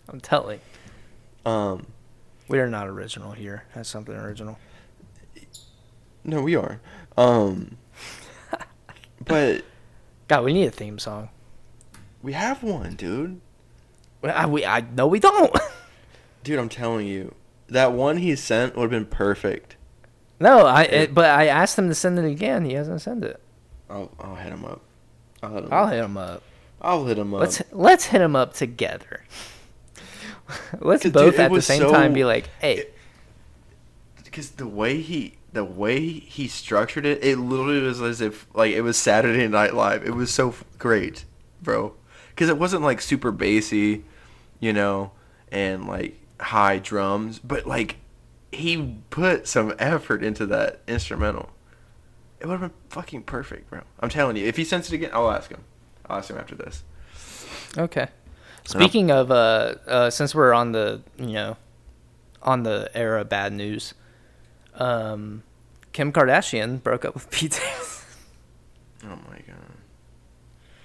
[0.08, 0.60] I'm telling.
[1.46, 1.86] Um,
[2.48, 3.64] We are not original here.
[3.74, 4.58] That's something original.
[6.24, 6.80] no, we are.
[7.16, 7.78] Um,
[9.24, 9.64] but
[10.28, 11.28] God, we need a theme song.
[12.22, 13.40] we have one, dude.
[14.22, 15.54] Well, I, we I no we don't.
[16.44, 17.34] Dude, I'm telling you,
[17.68, 19.76] that one he sent would have been perfect.
[20.40, 22.64] no, I it, but I asked him to send it again.
[22.64, 23.40] He hasn't sent it.
[23.90, 24.80] I'll, I'll hit him up.
[25.42, 25.72] I'll hit him.
[25.72, 25.92] I'll up.
[25.92, 26.42] hit him up.
[26.80, 27.40] I'll hit him up.
[27.40, 29.24] Let's let's hit him up together.
[30.80, 32.86] let's both dude, at the same so- time be like, "Hey,
[34.24, 38.72] because the way he the way he structured it, it literally was as if like
[38.72, 40.04] it was Saturday Night Live.
[40.06, 41.24] It was so f- great,
[41.62, 41.94] bro.
[42.30, 44.04] because it wasn't like super bassy,
[44.60, 45.12] you know,
[45.50, 47.96] and like high drums, but like
[48.52, 51.50] he put some effort into that instrumental.
[52.40, 53.80] It would have been fucking perfect, bro.
[54.00, 54.46] I'm telling you.
[54.46, 55.64] If he sends it again, I'll ask him.
[56.06, 56.84] I'll ask him after this.
[57.76, 58.08] Okay.
[58.64, 61.56] Speaking of, uh, uh, since we're on the, you know,
[62.42, 63.94] on the era of bad news,
[64.74, 65.42] um,
[65.96, 67.58] Kim Kardashian broke up with Pete.
[69.02, 69.40] Oh my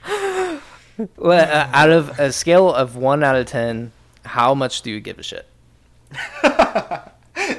[0.06, 0.62] god.
[1.17, 3.91] Well, uh, out of a scale of one out of ten,
[4.24, 5.47] how much do you give a shit?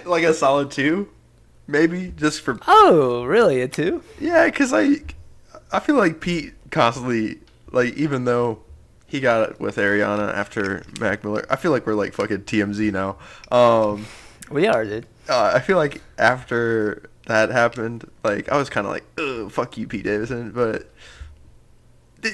[0.06, 1.08] like a solid two,
[1.66, 3.60] maybe just for Oh, really?
[3.60, 4.02] A two?
[4.20, 4.96] yeah, because I
[5.72, 7.38] I feel like Pete constantly
[7.70, 8.60] like even though
[9.06, 12.92] he got it with Ariana after Mac Miller, I feel like we're like fucking TMZ
[12.92, 13.18] now.
[13.50, 14.06] Um,
[14.50, 15.06] We are, dude.
[15.28, 19.76] uh, I feel like after that happened, like I was kind of like, Ugh, fuck
[19.76, 20.90] you, Pete Davidson, but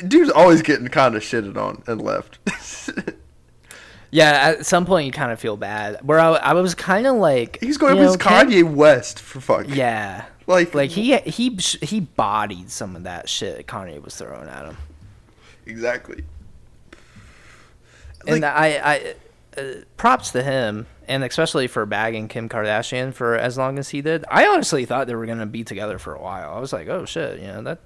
[0.08, 2.38] dude's always getting kind of shitted on and left.
[4.10, 5.98] Yeah, at some point you kind of feel bad.
[6.02, 8.74] Where I, I was kind of like, He's going you up against know, Kim- Kanye
[8.74, 9.66] West for fuck.
[9.68, 11.50] Yeah, Like- like he he
[11.82, 14.78] he bodied some of that shit Kanye was throwing at him.
[15.66, 16.24] exactly.
[18.26, 19.14] and I, I
[19.58, 24.00] uh, props to him, and especially for bagging Kim Kardashian for as long as he
[24.00, 24.24] did.
[24.30, 26.54] I honestly thought they were gonna be together for a while.
[26.54, 27.80] I was like, oh shit, you know that.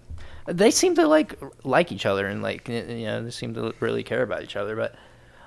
[0.46, 4.02] They seem to like like each other and like you know they seem to really
[4.02, 4.74] care about each other.
[4.74, 4.94] But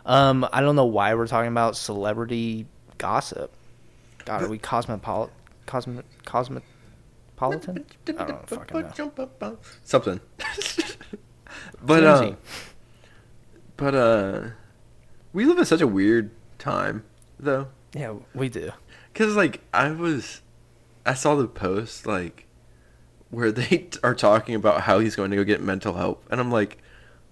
[0.05, 2.65] um, I don't know why we're talking about celebrity
[2.97, 3.51] gossip.
[4.23, 5.29] God, are we cosmopolit
[5.65, 7.85] cosmo cosmopolitan?
[8.07, 9.57] I don't fucking know.
[9.83, 10.19] Something.
[11.81, 12.35] but uh,
[13.77, 14.41] but uh,
[15.35, 17.03] we live in such a weird time
[17.39, 18.71] though, Yeah, we do.
[19.13, 20.41] because like I was,
[21.05, 22.47] I saw the post like
[23.29, 26.51] where they are talking about how he's going to go get mental help, and I'm
[26.51, 26.77] like,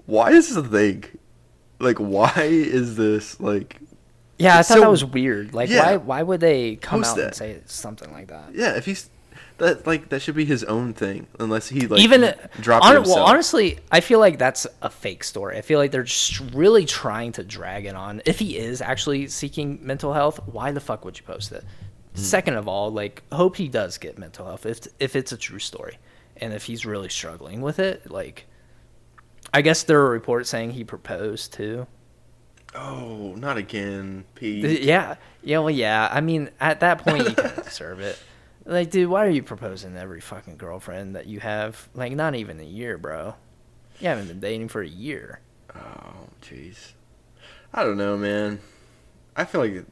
[0.05, 1.05] why is this a thing?
[1.79, 3.79] Like, why is this like?
[4.37, 5.53] Yeah, I thought so- that was weird.
[5.53, 5.83] Like, Yeah.
[5.91, 8.53] why why would they come out and say something like that?
[8.53, 9.09] Yeah, if he's
[9.63, 13.17] that like that should be his own thing, unless he like Even dropped it himself.
[13.17, 15.57] well, honestly, I feel like that's a fake story.
[15.57, 18.21] I feel like they're just really trying to drag it on.
[18.25, 21.63] If he is actually seeking mental health, why the fuck would you post it?
[22.15, 22.21] Hmm.
[22.21, 25.59] Second of all, like, hope he does get mental health if if it's a true
[25.59, 25.97] story,
[26.37, 28.11] and if he's really struggling with it.
[28.11, 28.45] Like,
[29.53, 31.87] I guess there are reports saying he proposed too.
[32.75, 34.81] oh, not again, Pete.
[34.81, 36.07] Yeah, yeah, well, yeah.
[36.11, 38.17] I mean, at that point, you of deserve it.
[38.65, 41.89] Like, dude, why are you proposing to every fucking girlfriend that you have?
[41.93, 43.35] Like, not even a year, bro.
[43.99, 45.39] You haven't been dating for a year.
[45.75, 46.93] Oh, jeez.
[47.73, 48.59] I don't know, man.
[49.35, 49.85] I feel like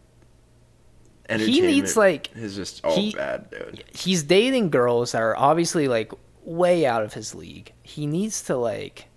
[1.40, 3.84] He needs, like- is just all he- bad, dude.
[3.94, 6.12] He's dating girls that are obviously like
[6.44, 7.72] way out of his league.
[7.84, 9.08] He needs to like.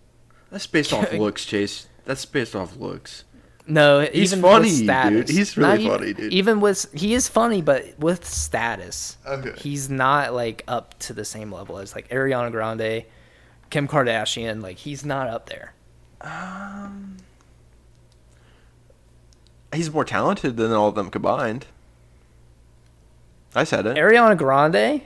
[0.50, 1.88] That's based off looks, Chase.
[2.04, 3.24] That's based off looks.
[3.66, 4.84] No, He's even funny, with dude.
[4.86, 5.30] status.
[5.30, 6.32] He's really Not even- funny, dude.
[6.34, 9.52] Even with he is funny, but with status, Okay.
[9.56, 13.04] he's not like up to the same level as like Ariana Grande,
[13.70, 14.62] Kim Kardashian.
[14.62, 15.72] Like he's not up there.
[16.20, 17.16] Um,
[19.72, 21.66] he's more talented than all of them combined.
[23.54, 23.96] I said it.
[23.96, 25.02] Ariana Grande,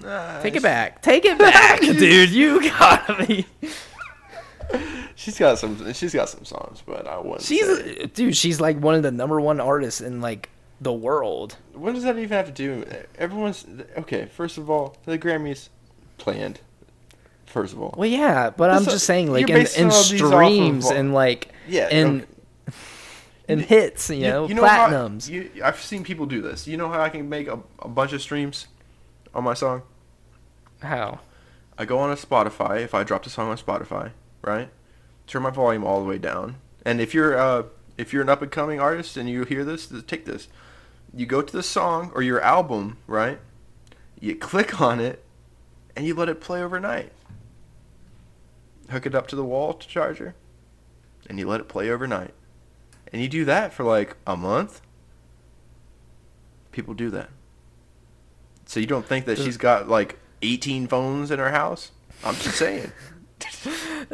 [0.00, 2.30] Nah, take it back, take it back, dude.
[2.30, 3.46] You gotta be.
[5.18, 5.92] She's got some.
[5.94, 7.42] She's got some songs, but I wouldn't.
[7.42, 8.36] She's say- dude.
[8.36, 10.48] She's like one of the number one artists in like
[10.80, 11.56] the world.
[11.72, 12.84] What does that even have to do?
[13.18, 14.26] Everyone's okay.
[14.26, 15.70] First of all, the Grammys
[16.18, 16.60] planned.
[17.46, 20.32] First of all, Well, yeah, but I'm just saying, like in, in all these off
[20.32, 22.20] of, streams uh, and like yeah, in
[22.68, 22.76] okay.
[23.48, 25.28] in hits, you, know, how- platinums.
[25.28, 26.68] you, I've seen people do this.
[26.68, 28.68] You know how I can make a, a bunch of streams
[29.34, 29.82] on my song?
[30.80, 31.18] How?
[31.76, 32.82] I go on a Spotify.
[32.82, 34.68] If I drop a song on Spotify, right?
[35.28, 36.56] Turn my volume all the way down.
[36.84, 37.64] And if you're uh,
[37.98, 40.48] if you're an up and coming artist and you hear this, take this.
[41.14, 43.38] You go to the song or your album, right?
[44.18, 45.22] You click on it,
[45.94, 47.12] and you let it play overnight.
[48.90, 50.34] Hook it up to the wall to charger,
[51.28, 52.32] and you let it play overnight.
[53.12, 54.80] And you do that for like a month.
[56.72, 57.28] People do that.
[58.64, 61.90] So you don't think that she's got like 18 phones in her house?
[62.24, 62.92] I'm just saying.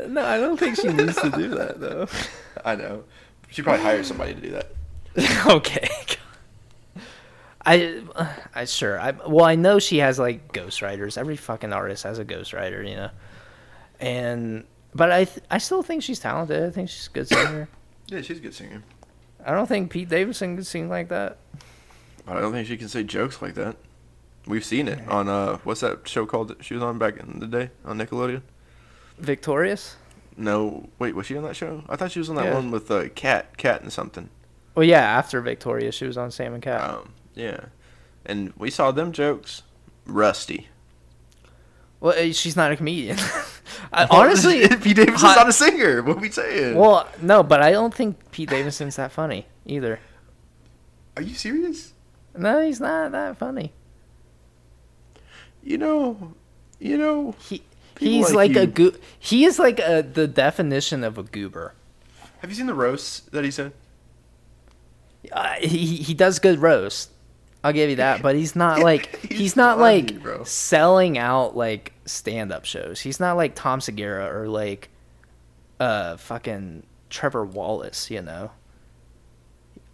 [0.09, 2.07] No, I don't think she needs to do that though.
[2.65, 3.05] I know.
[3.51, 5.47] She probably hired somebody to do that.
[5.47, 5.89] okay.
[7.67, 8.03] I,
[8.55, 9.01] I sure.
[9.01, 11.17] I well, I know she has like ghostwriters.
[11.17, 13.11] Every fucking artist has a ghostwriter, you know.
[14.01, 16.63] And but I, th- I still think she's talented.
[16.63, 17.69] I think she's a good singer.
[18.07, 18.83] Yeah, she's a good singer.
[19.47, 21.39] I don't think Pete Davidson could sing like that.
[22.27, 23.77] I don't think she can say jokes like that.
[24.47, 27.41] We've seen it on uh what's that show called that she was on back in
[27.41, 28.43] the day on Nickelodeon?
[29.19, 29.97] Victorious.
[30.37, 31.85] No, wait, was she on that show?
[31.89, 32.55] I thought she was on that Yeah.
[32.55, 34.29] one with uh, Cat, Cat and something.
[34.75, 36.81] Well, yeah, after Victorious, she was on Sam and Cat.
[36.83, 37.67] Um, yeah,
[38.27, 39.63] and we saw them jokes.
[40.07, 40.69] Rusty.
[42.01, 43.17] well, eh, she's not a comedian.
[43.93, 46.03] I, honestly, Pete Davidson's not a singer.
[46.03, 46.77] What are we saying?
[46.77, 50.01] well, no, but I don't think Pete Davidson's that funny either.
[51.17, 51.95] are you serious?
[52.37, 53.73] No, he's not that funny.
[55.63, 56.35] You know,
[56.81, 57.35] you know.
[57.39, 57.63] He
[57.95, 58.93] People he's like like, a goo.
[59.19, 61.75] He is like a the definition of a goober.
[62.41, 63.73] Have you seen the roasts that he said?
[65.33, 67.11] Uh, he he does good roast.
[67.63, 70.45] I'll give you that, but he's not like He's he's, not funny, like bro.
[70.45, 73.01] selling out like stand up shows.
[73.01, 74.91] He's not like Tom Segura or like
[75.81, 78.51] uh fucking Trevor Wallace, you know.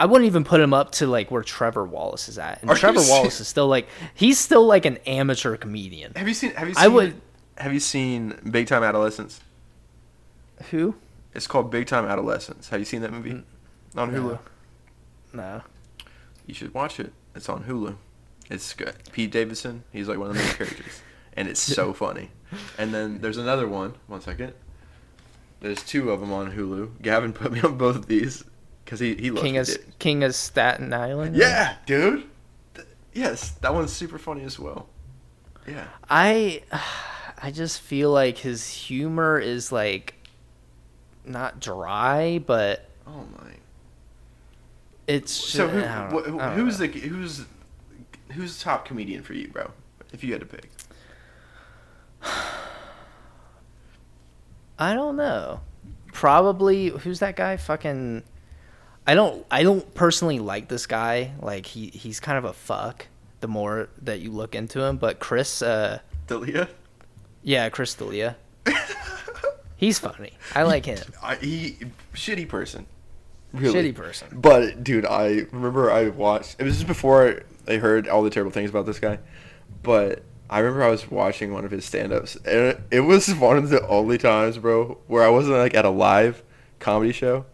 [0.00, 2.62] I wouldn't even put him up to like where Trevor Wallace is at.
[2.62, 6.14] And Are Trevor Wallace is still like he's still like an amateur comedian.
[6.16, 6.52] Have you seen?
[6.52, 6.82] Have you seen?
[6.84, 7.20] I would
[7.61, 9.40] Have you seen Big Time Adolescence?
[10.70, 10.94] who?
[11.35, 12.68] It's called Big Time Adolescence.
[12.70, 13.44] Have you seen that movie Mm,
[13.96, 14.38] on Hulu?
[15.33, 15.42] no.
[15.42, 15.62] No.
[16.46, 17.12] You should watch it.
[17.35, 17.96] It's on Hulu.
[18.51, 18.94] It's good.
[19.12, 19.85] Pete Davidson.
[19.92, 21.01] He's like one of the main characters,
[21.35, 22.31] and it's so funny.
[22.79, 23.94] And then there's another one.
[24.09, 24.53] One second.
[25.61, 27.01] There's two of them on Hulu.
[27.03, 28.42] Gavin put me on both of these
[28.85, 29.68] because he he loves King of
[29.99, 31.37] King of Staten Island.
[31.37, 32.25] Yeah, dude.
[32.75, 34.88] Th- Yes, that one's super funny as well.
[35.68, 35.87] Yeah.
[36.09, 36.62] I
[37.42, 40.14] I just feel like his humor is like
[41.24, 43.53] not dry, but Oh my.
[45.07, 46.87] it's So who, wh- who- who's know.
[46.87, 47.44] the who's
[48.33, 49.70] who's the top comedian for you, bro?
[50.12, 50.70] If you had to pick.
[54.79, 55.61] I don't know.
[56.12, 57.57] Probably who's that guy?
[57.57, 58.22] Fucking
[59.07, 61.33] I don't I don't personally like this guy.
[61.40, 63.07] Like he he's kind of a fuck
[63.40, 66.68] the more that you look into him, but Chris uh D'Elia.
[67.42, 68.37] Yeah, Chris D'Elia.
[69.76, 70.33] He's funny.
[70.55, 70.98] I like him.
[71.22, 71.79] I, he
[72.14, 72.87] shitty person.
[73.53, 73.90] Really.
[73.92, 74.29] Shitty person.
[74.33, 76.57] But dude, I remember I watched.
[76.59, 79.18] It was just before I heard all the terrible things about this guy.
[79.83, 83.57] But I remember I was watching one of his stand-ups, and it, it was one
[83.57, 86.42] of the only times, bro, where I wasn't like at a live
[86.79, 87.46] comedy show,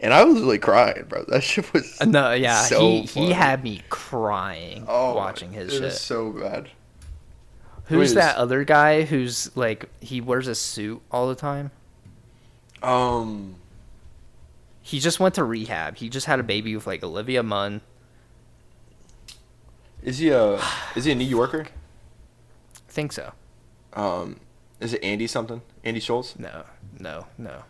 [0.00, 1.24] and I was really crying, bro.
[1.28, 3.26] That shit was Uh, No, yeah, so he funny.
[3.28, 5.82] he had me crying Oh, watching his it shit.
[5.84, 6.68] was so bad.
[7.90, 11.70] Who's that other guy who's like he wears a suit all the time?
[12.82, 13.56] Um,
[14.82, 15.96] He just went to rehab.
[15.96, 17.80] He just had a baby with like Olivia Munn.
[20.02, 20.60] is he a
[20.96, 21.66] is he a New Yorker?
[21.66, 23.32] I think so.
[23.92, 24.40] Um,
[24.80, 25.62] is it Andy something?
[25.84, 26.38] Andy Schultz?
[26.38, 26.64] No,
[26.98, 27.62] no, no.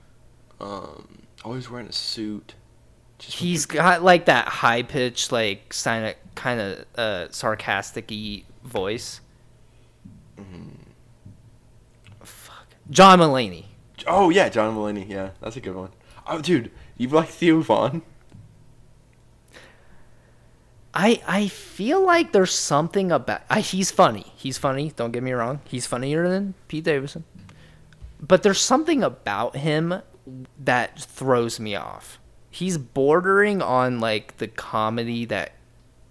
[0.61, 2.55] Um, always wearing a suit.
[3.19, 8.11] Just He's got like that high pitched, like kind of kind of uh, sarcastic
[8.65, 9.21] voice.
[10.41, 10.71] Mhm.
[12.23, 12.67] Fuck.
[12.91, 13.65] John Mulaney.
[14.07, 15.09] Oh yeah, John Mulaney.
[15.09, 15.91] Yeah, that's a good one.
[16.27, 18.03] Oh, dude, you like Theo Von?
[20.93, 24.33] I I feel like there's something about I, he's funny.
[24.37, 24.93] He's funny.
[24.97, 25.61] Don't get me wrong.
[25.65, 27.25] He's funnier than Pete Davidson.
[28.21, 30.03] But there's something about him
[30.59, 32.19] that throws me off.
[32.51, 35.53] He's bordering on like the comedy that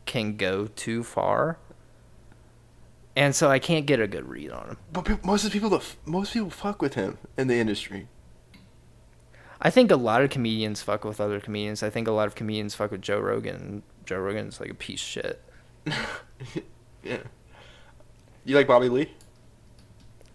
[0.06, 1.58] can go too far.
[3.20, 4.78] And so I can't get a good read on him.
[4.94, 8.08] But most of the people that most people fuck with him in the industry.
[9.60, 11.84] I think a lot of comedians fuck with other comedians.
[11.84, 13.84] I think a lot of comedians fuck with Joe Rogan.
[14.06, 15.42] Joe Rogan's like a piece of shit.
[17.04, 17.18] yeah.
[18.46, 19.12] You like Bobby Lee?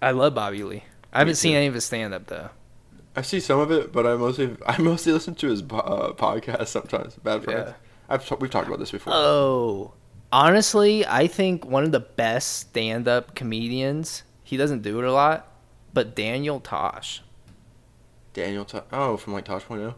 [0.02, 0.84] I love Bobby Lee.
[1.10, 2.50] I haven't seen any of his stand up though.
[3.16, 6.66] I see some of it, but I mostly I mostly listen to his uh, podcast
[6.66, 7.14] sometimes.
[7.14, 7.68] Bad friends.
[7.68, 7.74] Yeah.
[8.10, 9.14] I've we've talked about this before.
[9.14, 9.94] Oh,
[10.32, 14.22] honestly, I think one of the best stand-up comedians.
[14.42, 15.48] He doesn't do it a lot,
[15.92, 17.22] but Daniel Tosh.
[18.32, 18.64] Daniel.
[18.64, 18.82] Tosh?
[18.92, 19.94] oh, from like Tosh.0.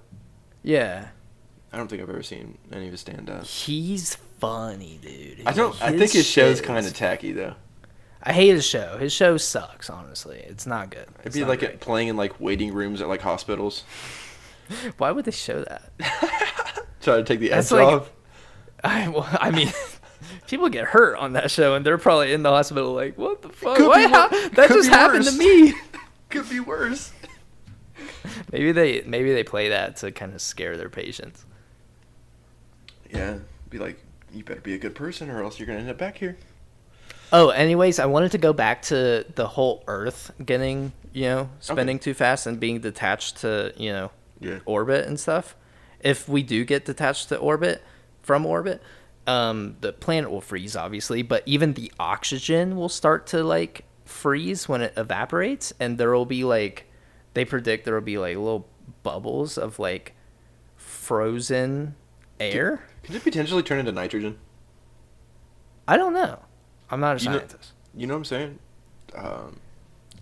[0.63, 1.09] Yeah,
[1.73, 3.45] I don't think I've ever seen any of his stand up.
[3.45, 5.43] he's funny, dude.
[5.47, 5.81] I don't.
[5.83, 7.55] I think his show's kind of tacky though.
[8.23, 8.99] I hate his show.
[8.99, 9.89] His show sucks.
[9.89, 11.07] Honestly, it's not good.
[11.21, 13.85] It'd It's be like it playing in like waiting rooms at like hospitals.
[14.99, 15.93] Why would they show that?
[17.01, 18.13] Try to take the That's edge like- off.
[18.85, 19.73] I, well, I mean,
[20.47, 23.49] people get hurt on that show, and they're probably in the hospital like, "What the
[23.51, 23.79] fuck?
[23.79, 25.75] Be how, that just happened to me."
[26.31, 27.13] Could be worse.
[28.53, 31.45] maybe they maybe they play that to kind of scare their patients.
[33.11, 33.39] Yeah.
[33.71, 33.99] Be like,
[34.33, 36.37] you better be a good person, or else you're gonna end up back here.
[37.33, 41.99] Oh, anyways, I wanted to go back to the whole Earth getting, you know, spinning
[41.99, 44.59] too fast and being detached to, you know, Yeah.
[44.65, 45.57] orbit and stuff.
[46.01, 47.83] If we do get detached to orbit
[48.23, 48.81] from orbit,
[49.27, 54.69] um, the planet will freeze, obviously, but even the oxygen will start to like freeze
[54.69, 56.87] when it evaporates, and there will be like
[57.35, 58.69] they predict there will be like little
[59.03, 60.15] bubbles of like
[60.77, 61.95] frozen
[62.41, 62.83] air.
[63.03, 64.39] Could it potentially turn into nitrogen?
[65.89, 66.41] I don't know.
[66.91, 67.73] I'm not a You know- scientist.
[67.95, 68.59] You know what I'm saying?
[69.15, 69.57] Um,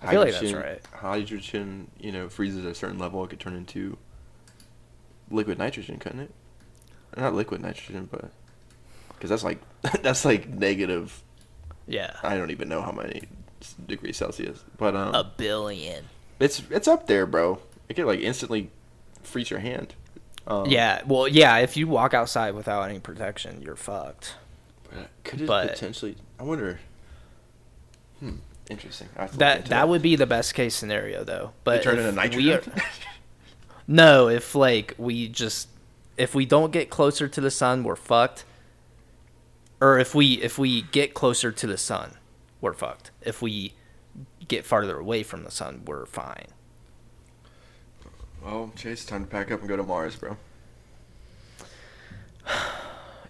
[0.01, 0.81] I feel like that's right.
[0.93, 3.97] Hydrogen, you know, freezes at a certain level, it could turn into
[5.31, 6.31] liquid nitrogen, couldn't it?
[7.17, 8.31] Not liquid nitrogen, but
[9.25, 9.61] because that's like
[10.03, 11.23] that's like negative.
[11.87, 12.15] yeah.
[12.23, 13.23] I don't even know how many
[13.87, 16.05] degrees Celsius, but um, A billion.
[16.39, 17.59] it's it's up there, bro.
[17.89, 18.71] It could like instantly
[19.23, 19.95] freeze your hand.
[20.47, 21.57] Um, Yeah, well, yeah.
[21.59, 24.35] If you walk outside without any protection, you're fucked.
[25.25, 26.17] could it but- potentially?
[26.39, 26.81] I wonder.
[28.21, 28.37] Hmm.
[28.69, 29.09] Interesting.
[29.17, 31.53] I have That that would be the best case scenario, though.
[31.65, 32.61] But turn into nitrogen.
[32.77, 32.83] are-
[33.87, 35.69] no, if like we just
[36.19, 38.45] if we don't get closer to the sun, we're fucked.
[39.85, 42.13] Or if we if we get closer to the sun,
[42.63, 43.11] we're fucked.
[43.21, 43.75] If we
[44.49, 46.47] get farther away from the sun, we're fine.
[48.43, 50.39] well, Chase, time to pack up and go to Mars, bro.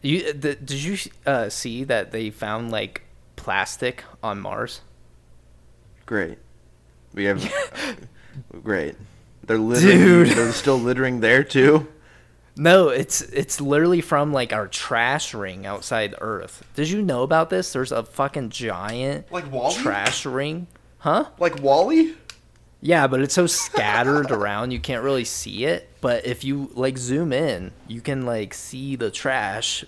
[0.01, 3.03] You the, did you uh, see that they found like
[3.37, 4.83] plastic on Mars?
[6.05, 6.37] Great.
[7.15, 7.43] We have
[8.63, 8.97] great.
[9.45, 9.99] They're littering.
[9.99, 10.29] Dude.
[10.29, 11.89] They're still littering there too.
[12.57, 16.65] No, it's it's literally from like our trash ring outside Earth.
[16.75, 17.73] Did you know about this?
[17.73, 19.75] There's a fucking giant Like Wall-E?
[19.75, 21.27] trash ring, huh?
[21.39, 22.15] Like Wall-E.
[22.81, 25.89] Yeah, but it's so scattered around you can't really see it.
[26.01, 29.85] But if you like zoom in, you can like see the trash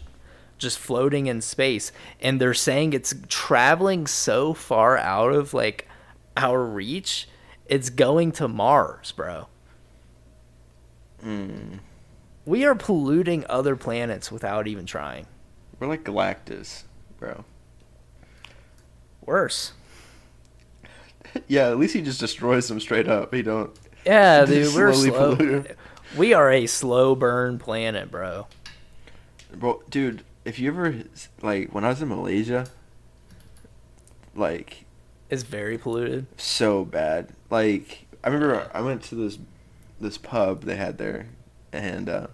[0.59, 1.93] just floating in space.
[2.21, 5.87] And they're saying it's traveling so far out of like
[6.37, 7.29] our reach,
[7.67, 9.47] it's going to Mars, bro.
[11.25, 11.81] Mm.
[12.47, 15.27] We are polluting other planets without even trying.
[15.79, 16.85] We're like Galactus,
[17.19, 17.45] bro.
[19.25, 19.73] Worse.
[21.49, 23.35] Yeah, at least he just destroys them straight up.
[23.35, 23.71] He don't.
[24.07, 25.65] Yeah, dude, we're slowly slow.
[26.17, 28.47] We are a slow burn planet, bro.
[29.53, 31.03] Bro, dude, if you ever
[31.43, 32.69] like when I was in Malaysia,
[34.35, 34.87] like
[35.29, 36.27] It's very polluted.
[36.39, 37.29] so bad.
[37.51, 39.39] Like I remember I went to this
[40.01, 41.27] this pub they had there,
[41.77, 42.27] and uh,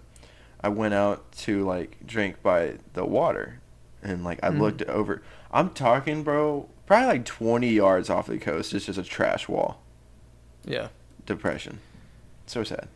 [0.61, 3.59] I went out to like drink by the water,
[4.01, 4.59] and like I Mhm.
[4.59, 5.21] looked over.
[5.51, 6.69] I'm talking, bro.
[6.85, 8.73] Probably like 20 yards off the coast.
[8.73, 9.81] It's just a trash wall.
[10.65, 10.89] Yeah.
[11.25, 11.79] Depression.
[12.45, 12.87] So sad.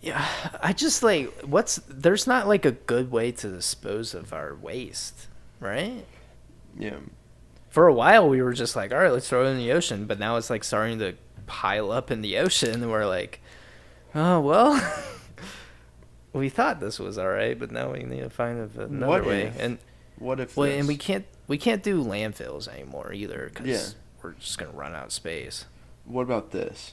[0.00, 0.24] Yeah,
[0.62, 5.26] I just like what's there's not like a good way to dispose of our waste,
[5.60, 6.06] right?
[6.78, 6.96] Yeah.
[7.68, 10.06] For a while we were just like, all right, let's throw it in the ocean,
[10.06, 11.14] but now it's like starting to
[11.46, 13.40] pile up in the ocean, and we're like,
[14.14, 14.72] oh well,
[16.38, 19.26] we thought this was all right, but now we need to find a- another What
[19.26, 19.42] way.
[19.42, 19.78] if- And
[20.18, 20.56] What if?
[20.56, 23.98] well, and we can't we can't do landfills anymore either because Yeah.
[24.22, 25.64] we're just gonna run out of space.
[26.04, 26.92] What about this?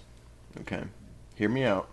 [0.62, 0.84] Okay,
[1.36, 1.90] hear me out.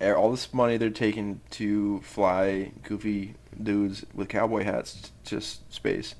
[0.00, 6.14] All this money they're taking to fly goofy dudes with cowboy hats to just space.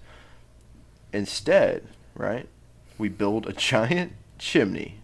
[1.12, 2.48] Instead, right,
[2.98, 5.00] we build a giant chimney.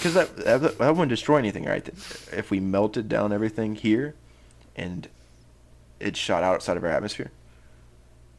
[0.00, 1.86] Because that, that that wouldn't destroy anything, right?
[2.32, 4.14] If we melted down everything here,
[4.74, 5.06] and
[5.98, 7.30] it shot outside of our atmosphere,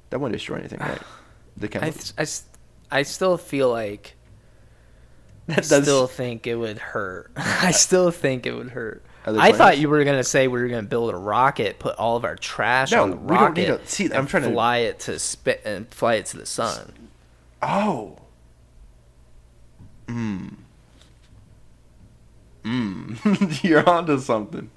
[0.09, 0.99] that wouldn't destroy anything, right?
[1.57, 2.14] The I, chemicals.
[2.18, 2.43] I, s-
[2.89, 4.16] I still feel like
[5.49, 7.32] I That does- still think it would hurt.
[7.38, 9.03] I uh, still think it would hurt.
[9.24, 12.26] I thought you were gonna say we were gonna build a rocket, put all of
[12.26, 14.78] our trash No, on the we don't rocket, need to- see, I'm trying to- fly
[14.78, 16.93] it to spit and fly it to the sun.
[17.62, 18.18] Oh.
[20.07, 20.55] Mmm.
[22.64, 23.64] Mmm.
[23.64, 24.70] You're onto something.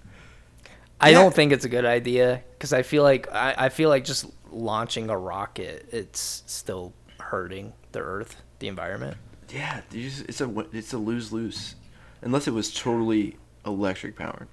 [1.01, 1.20] I Yeah.
[1.22, 4.26] don't think it's a good idea because I feel like I, I feel like just
[4.51, 9.16] launching a rocket, it's still hurting the Earth, the environment.
[9.51, 11.74] Yeah, just, it's a it's a lose lose,
[12.22, 14.49] unless it was totally electric powered.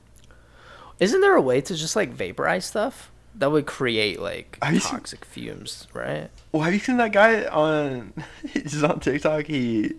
[0.99, 4.91] Isn't there a way to just like vaporize stuff that would create like you seen-
[4.91, 6.29] toxic fumes, right?
[6.51, 8.13] Well, have you seen that guy on?
[8.53, 9.45] He's on TikTok.
[9.45, 9.93] He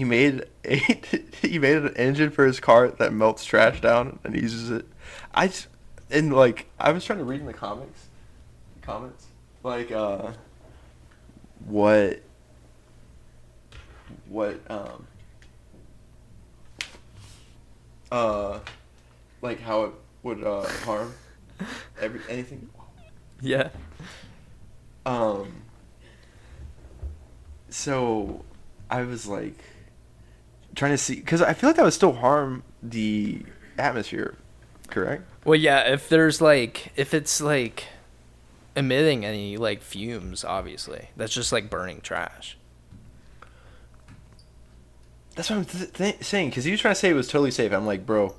[0.00, 0.76] he made a
[1.42, 4.86] he made an engine for his car that melts trash down and uses it.
[5.34, 5.68] I just,
[6.10, 8.06] and like I was trying to read in the comics,
[8.80, 9.26] comments
[9.62, 10.32] like uh,
[11.66, 12.22] what
[14.26, 15.06] what um
[18.10, 18.60] uh
[19.42, 19.92] like how it
[20.22, 21.12] would uh harm
[22.00, 22.70] every anything
[23.42, 23.68] Yeah.
[25.04, 25.52] um.
[27.68, 28.44] So,
[28.90, 29.62] I was like,
[30.74, 33.42] trying to see because I feel like that would still harm the
[33.78, 34.36] atmosphere,
[34.88, 35.24] correct?
[35.44, 37.86] Well, yeah, if there's like if it's like
[38.76, 41.10] emitting any like fumes, obviously.
[41.16, 42.56] That's just like burning trash.
[45.34, 46.50] That's what I'm th- th- saying.
[46.50, 47.72] Because he was trying to say it was totally safe.
[47.72, 48.34] I'm like, bro,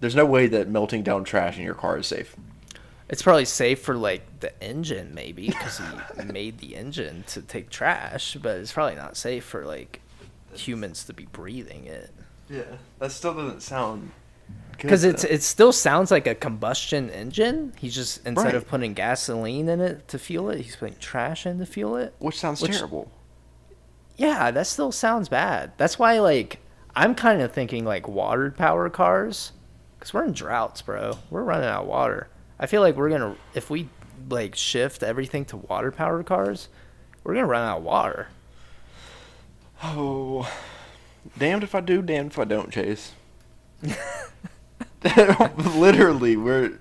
[0.00, 2.36] there's no way that melting down trash in your car is safe.
[3.08, 7.70] It's probably safe for like the engine, maybe, because he made the engine to take
[7.70, 8.36] trash.
[8.40, 10.00] But it's probably not safe for like
[10.54, 12.10] humans to be breathing it.
[12.48, 12.62] Yeah,
[12.98, 14.10] that still doesn't sound.
[14.72, 17.72] Because it's it still sounds like a combustion engine.
[17.78, 18.54] He's just instead Right.
[18.54, 22.14] of putting gasoline in it to fuel it, he's putting trash in to fuel it.
[22.18, 23.10] which sounds which- terrible.
[24.16, 25.72] Yeah, that still sounds bad.
[25.76, 26.60] That's why like
[26.96, 29.52] I'm kind of thinking like water powered cars,
[29.98, 31.18] because we're in droughts, bro.
[31.30, 32.28] We're running out of water.
[32.58, 33.88] I feel like we're gonna if we
[34.30, 36.68] like shift everything to water powered cars,
[37.24, 38.28] we're gonna run out of water.
[39.82, 40.50] Oh,
[41.38, 43.12] damned if I do, damned if I don't, Chase.
[45.56, 46.78] Literally, we're.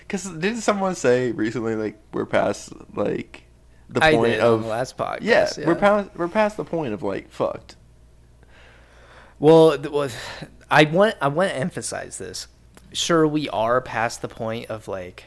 [0.00, 3.44] Because didn't someone say recently, like, we're past, like,
[3.88, 4.62] the I point of.
[4.62, 5.18] the last podcast.
[5.22, 7.76] yeah, we're past we're past the point of like fucked.
[9.38, 10.08] Well, well,
[10.70, 12.48] I want I want to emphasize this.
[12.92, 15.24] Sure, we are past the point of like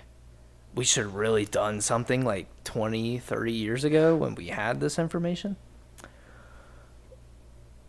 [0.74, 4.99] we should have really done something like 20, 30 years ago when we had this
[4.99, 5.55] information.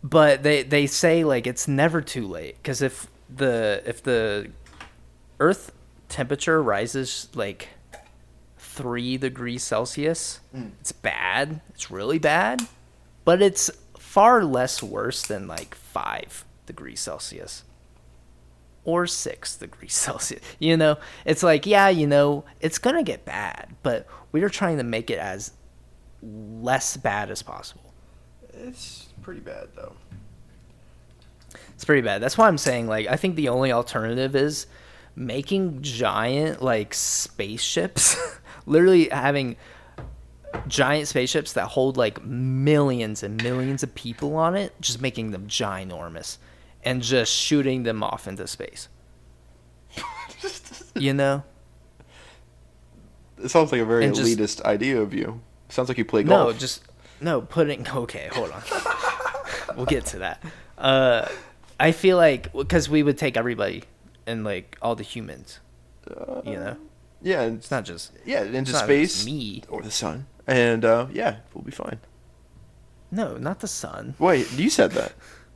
[0.03, 4.51] But they they say like it's never too late because if the if the
[5.39, 5.71] Earth
[6.07, 7.69] temperature rises like
[8.57, 10.71] three degrees Celsius, mm.
[10.79, 11.61] it's bad.
[11.69, 12.61] It's really bad,
[13.25, 17.63] but it's far less worse than like five degrees Celsius
[18.85, 20.41] or six degrees Celsius.
[20.59, 24.77] You know, it's like, yeah, you know, it's gonna get bad, but we are trying
[24.77, 25.51] to make it as
[26.21, 27.93] less bad as possible.
[28.53, 29.93] It's pretty bad though.
[31.73, 32.21] It's pretty bad.
[32.21, 34.67] That's why I'm saying, like, I think the only alternative is
[35.15, 38.17] making giant, like, spaceships.
[38.65, 39.55] Literally having
[40.67, 45.47] giant spaceships that hold, like, millions and millions of people on it, just making them
[45.47, 46.37] ginormous
[46.83, 48.89] and just shooting them off into space.
[50.95, 51.43] You know?
[53.41, 55.39] It sounds like a very just- elitist idea of you.
[55.69, 56.53] Sounds like you play golf.
[56.53, 56.83] No, just
[57.21, 57.87] no putting.
[57.87, 58.61] Okay, hold on.
[59.75, 60.43] we'll get to that.
[60.77, 61.27] Uh,
[61.79, 63.83] I feel like because we would take everybody
[64.25, 65.59] and like all the humans.
[66.43, 66.77] You know,
[67.21, 69.63] yeah, and it's not just yeah into space me.
[69.69, 71.99] or the sun, and uh, yeah, we'll be fine.
[73.11, 74.15] No, not the sun.
[74.17, 75.13] Wait, you said that.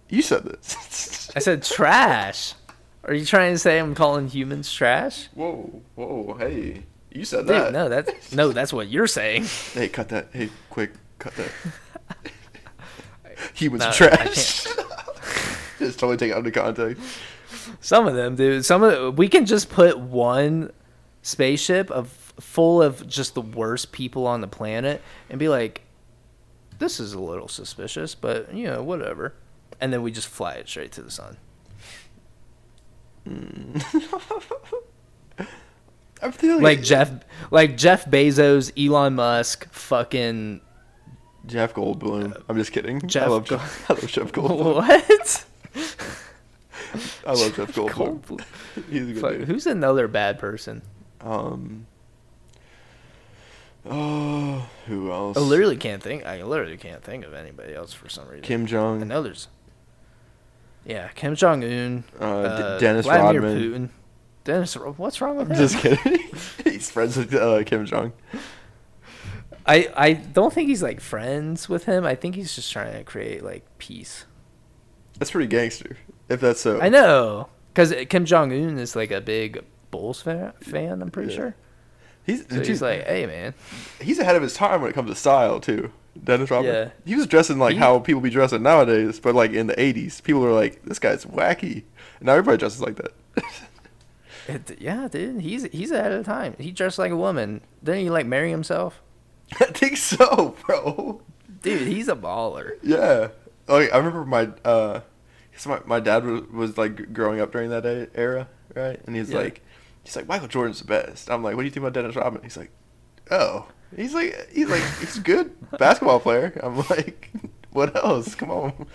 [0.09, 1.31] You said this.
[1.35, 2.53] I said trash.
[3.05, 5.27] Are you trying to say I'm calling humans trash?
[5.33, 7.73] whoa, whoa, hey, you said Dude, that.
[7.73, 9.45] no, that's no, that's what you're saying.
[9.73, 10.27] Hey, cut that.
[10.31, 11.49] Hey, quick, cut that.
[13.53, 14.65] he was No, trash.
[15.79, 17.01] Just totally take it out of context.
[17.81, 18.63] Some of them, dude.
[18.65, 20.71] Some of the, we can just put one
[21.21, 25.81] spaceship of full of just the worst people on the planet and be like,
[26.79, 29.33] "This is a little suspicious, but you know, whatever."
[29.81, 31.37] And then we just fly it straight to the sun.
[33.27, 33.83] Mm.
[36.21, 37.11] I'm feeling Like Jeff,
[37.51, 40.61] like Jeff Bezos, Elon Musk, fucking
[41.45, 42.41] Jeff Goldblum.
[42.47, 42.97] I'm just kidding.
[43.03, 43.89] I Jeff love Go- Jeff.
[43.89, 44.75] I love Jeff Goldblum.
[44.75, 45.45] what?
[47.27, 48.19] I love Jeff Goldblum.
[48.21, 48.43] Goldblum.
[48.89, 49.47] He's a good Fuck, dude.
[49.47, 50.81] who's another bad person?
[51.21, 51.87] Um.
[53.85, 55.35] Oh, who else?
[55.35, 56.25] I literally can't think.
[56.25, 58.43] I literally can't think of anybody else for some reason.
[58.43, 59.07] Kim I Jong.
[59.07, 59.49] know there's.
[60.85, 62.03] Yeah, Kim Jong Un.
[62.19, 63.57] Uh, D- Dennis Vladimir Rodman.
[63.57, 63.89] Putin.
[64.45, 65.67] Dennis, what's wrong with I'm him?
[65.67, 66.19] just kidding.
[66.65, 68.11] He's friends with uh, Kim Jong.
[69.65, 72.05] I I don't think he's like friends with him.
[72.05, 74.25] I think he's just trying to create like peace.
[75.19, 75.97] That's pretty gangster.
[76.29, 76.81] If that's so.
[76.81, 80.53] I know, because Kim Jong Un is like a big Bulls fan.
[80.61, 81.37] fan I'm pretty Yeah.
[81.37, 81.55] sure.
[82.25, 83.53] He's So he's like, hey man,
[84.01, 85.91] he's ahead of his time when it comes to style too.
[86.23, 86.73] Dennis Rodman.
[86.73, 86.89] Yeah.
[87.05, 90.21] He was dressing like He- how people be dressing nowadays, but like in the '80s,
[90.23, 91.83] people were like, "This guy's wacky."
[92.19, 93.11] And now everybody dresses like that.
[94.47, 96.55] it, yeah, dude, he's he's ahead of the time.
[96.59, 97.61] He dressed like a woman.
[97.83, 99.01] Didn't he like marry himself?
[99.59, 101.21] I think so, bro.
[101.61, 102.77] Dude, he's a baller.
[102.83, 103.29] Yeah.
[103.67, 105.01] Like I remember my uh,
[105.65, 107.85] my my dad was, was like growing up during that
[108.15, 108.99] era, right?
[109.05, 109.37] And he's Yeah.
[109.37, 109.61] like,
[110.03, 111.29] he's like Michael Jordan's the best.
[111.31, 112.43] I'm like, what do you think about Dennis Rodman?
[112.43, 112.71] He's like,
[113.31, 116.59] oh, he's like he's like he's a good basketball player.
[116.61, 117.31] I'm like,
[117.71, 118.35] what else?
[118.35, 118.87] Come on.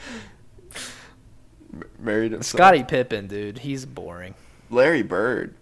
[1.98, 2.58] Married himself.
[2.58, 4.34] Scottie Pippen, dude, he's boring.
[4.70, 5.54] Larry Bird.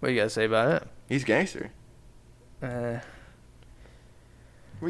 [0.00, 0.88] What do you gotta say about it?
[1.08, 1.70] He's gangster.
[2.62, 2.98] Uh,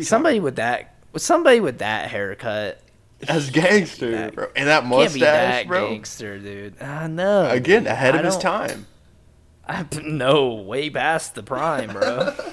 [0.02, 2.80] somebody with that, with somebody with that haircut,
[3.26, 5.90] as gangster, that- bro, and that mustache, that bro.
[5.90, 6.80] gangster, dude.
[6.80, 7.48] Uh, know.
[7.48, 7.92] Again, dude.
[7.92, 8.86] ahead I of his time.
[9.68, 12.34] I, no, way past the prime, bro.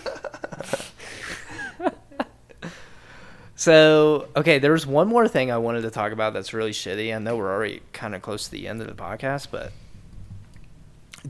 [3.57, 7.15] So, okay, there's one more thing I wanted to talk about that's really shitty.
[7.15, 9.71] I know we're already kind of close to the end of the podcast, but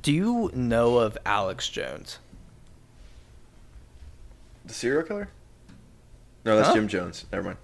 [0.01, 2.17] do you know of Alex Jones?
[4.65, 5.29] The serial killer?
[6.45, 6.75] No, that's Huh?
[6.75, 7.25] Jim Jones.
[7.31, 7.57] Never mind.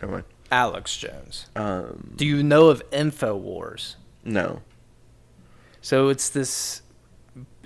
[0.00, 0.24] Never mind.
[0.50, 1.46] Alex Jones.
[1.56, 3.96] Um, Do you know of InfoWars?
[4.24, 4.62] no.
[5.80, 6.82] So it's this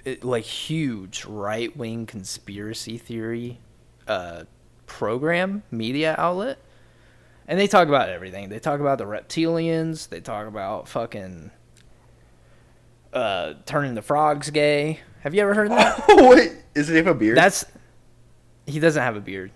[0.05, 3.59] it, like huge right wing conspiracy theory
[4.07, 4.45] uh,
[4.87, 6.59] program media outlet,
[7.49, 8.49] and they talk about everything.
[8.51, 10.09] They talk about the reptilians.
[10.09, 11.51] They talk about fucking
[13.13, 15.01] uh, turning the frogs gay.
[15.21, 16.05] Have you ever heard of that?
[16.09, 17.37] Oh wait, is it have a beard?
[17.39, 17.65] That's
[18.67, 19.51] he doesn't have a beard.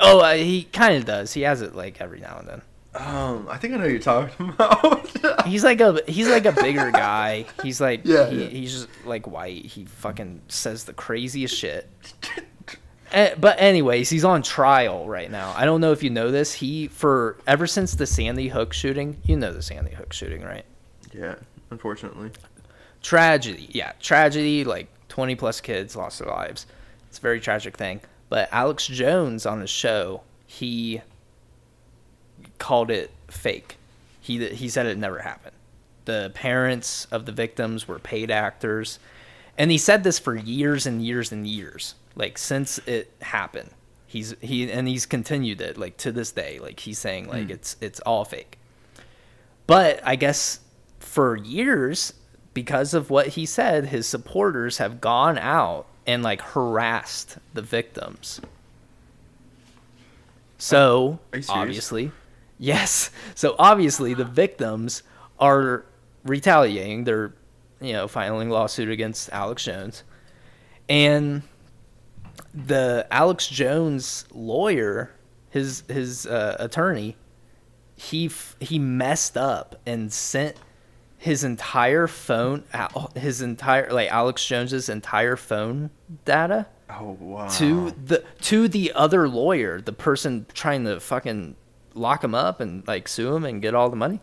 [0.00, 1.32] Oh, uh, he kind of does.
[1.32, 2.62] He has it like every now and then.
[2.94, 3.46] um.
[3.50, 5.46] I think I know who you're talking about.
[5.46, 7.46] He's like a he's like a bigger guy.
[7.62, 8.48] He's like Yeah, he, yeah.
[8.48, 9.64] he's just like white.
[9.64, 11.88] He fucking says the craziest shit.
[13.10, 15.54] Eh, but anyways, he's on trial right now.
[15.56, 16.52] I don't know if you know this.
[16.52, 20.66] He for ever since the Sandy Hook shooting, you know the Sandy Hook shooting, right?
[21.14, 21.36] yeah,
[21.70, 22.30] unfortunately.
[23.02, 23.68] Tragedy.
[23.70, 26.66] Yeah, tragedy like 20 plus kids lost their lives.
[27.08, 28.02] It's a very tragic thing.
[28.28, 31.02] But Alex Jones on his show, he
[32.58, 33.76] called it fake.
[34.20, 35.56] He he said it never happened.
[36.04, 38.98] The parents of the victims were paid actors,
[39.56, 43.70] and he said this for years and years and years, like since it happened.
[44.06, 46.58] He's he and he's continued it like to this day.
[46.58, 47.52] Like he's saying like hmm.
[47.52, 48.58] it's it's all fake.
[49.66, 50.60] But I guess
[50.98, 52.14] for years,
[52.54, 58.40] because of what he said, his supporters have gone out and like harassed the victims.
[60.56, 61.48] So Are you serious?
[61.50, 62.10] obviously,
[62.58, 63.10] yes.
[63.36, 65.04] So obviously, the victims
[65.38, 65.84] are
[66.24, 67.04] retaliating.
[67.04, 67.32] They're,
[67.80, 70.02] you know, filing lawsuit against Alex Jones,
[70.88, 71.42] and
[72.52, 75.12] the Alex Jones lawyer,
[75.50, 77.16] his his uh, attorney,
[77.94, 80.56] he f- he messed up and sent
[81.18, 82.62] his entire phone
[83.16, 85.90] his entire like Alex Jones's entire phone
[86.24, 87.48] data Oh wow.
[87.48, 91.56] to the to the other lawyer, the person trying to fucking
[91.94, 94.20] lock him up and like sue him and get all the money.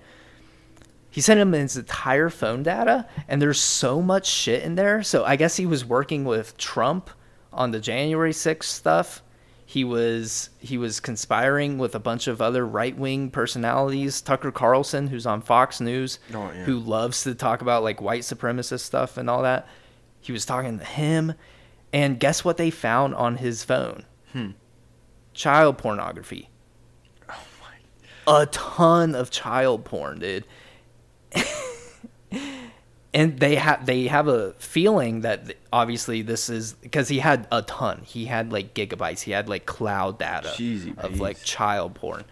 [1.11, 5.03] He sent him his entire phone data, and there's so much shit in there.
[5.03, 7.09] So I guess he was working with Trump
[7.53, 9.21] on the January 6th stuff.
[9.67, 14.21] He was he was conspiring with a bunch of other right wing personalities.
[14.21, 16.65] Tucker Carlson, who's on Fox News, Oh, yeah.
[16.65, 19.67] who loves to talk about like white supremacist stuff and all that.
[20.21, 21.33] He was talking to him,
[21.91, 24.05] and guess what they found on his phone?
[24.33, 24.51] Hmm.
[25.33, 26.49] Child pornography.
[27.29, 28.41] Oh my.
[28.41, 30.45] A ton of child porn, dude.
[33.15, 37.61] and they have they have a feeling that obviously this is because he had a
[37.61, 38.01] ton.
[38.03, 39.21] He had like gigabytes.
[39.21, 42.25] He had like cloud data Jeezy of like child porn.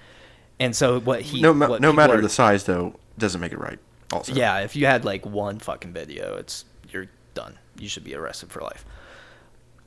[0.60, 3.54] And so what he no, ma- what no matter are- the size though, doesn't make
[3.54, 3.80] it right.
[4.12, 4.34] Also.
[4.34, 7.58] yeah, if you had like one fucking video, it's you're done.
[7.80, 8.86] You should be arrested for life.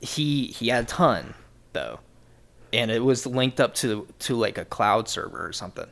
[0.01, 1.35] He he had a ton
[1.73, 1.99] though,
[2.73, 5.87] and it was linked up to to like a cloud server or something.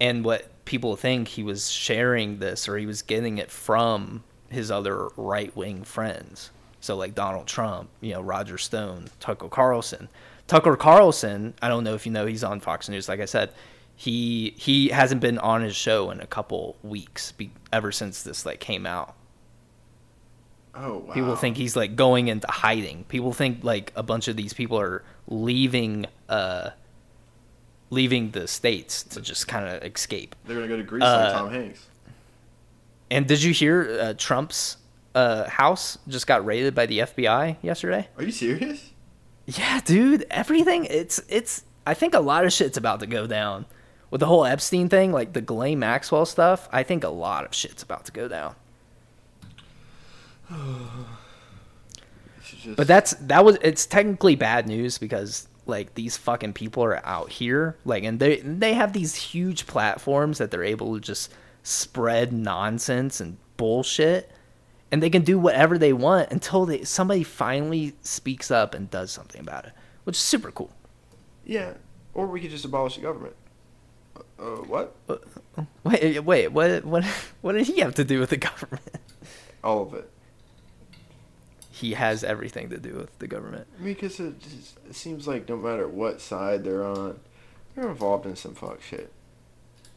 [0.00, 4.70] And what people think he was sharing this or he was getting it from his
[4.70, 6.50] other right wing friends.
[6.80, 10.08] So like Donald Trump, you know, Roger Stone, Tucker Carlson.
[10.46, 13.08] Tucker Carlson, I don't know if you know, he's on Fox News.
[13.08, 13.52] Like I said,
[13.96, 18.44] he he hasn't been on his show in a couple weeks be, ever since this
[18.44, 19.14] like came out.
[20.74, 21.14] Oh wow.
[21.14, 23.04] People think he's like going into hiding.
[23.04, 26.70] People think like a bunch of these people are leaving uh
[27.94, 30.34] leaving the states to just kind of escape.
[30.44, 31.86] they're gonna go to Greece Uh, like Tom Hanks.
[33.10, 34.76] And did you hear uh, Trump's
[35.14, 38.08] uh, house just got raided by the FBI yesterday?
[38.18, 38.90] Are you serious?
[39.46, 43.66] Yeah, dude, everything it's it's I think a lot of shit's about to go down.
[44.10, 47.54] With the whole Epstein thing, like the Ghislaine Maxwell stuff, I think a lot of
[47.54, 48.54] shit's about to go down.
[52.62, 57.04] Just- But that's that was it's technically bad news because like these fucking people are
[57.06, 61.32] out here like and they they have these huge platforms that they're able to just
[61.62, 64.30] spread nonsense and bullshit
[64.94, 69.10] and they can do whatever they want until they somebody finally speaks up and does
[69.10, 69.72] something about it,
[70.04, 70.70] which is super cool.
[71.44, 71.72] yeah,
[72.14, 73.34] or we could just abolish the government.
[74.16, 74.94] Uh, uh, what?
[75.82, 77.04] Wait, wait, what what
[77.40, 78.82] what did he have to do with the government?
[79.64, 80.08] All of it.
[81.74, 83.66] He has everything to do with the government.
[83.76, 87.18] I mean, because it, just, it seems like no matter what side they're on,
[87.74, 89.10] they're involved in some fuck shit.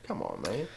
[0.04, 0.68] Come on, man.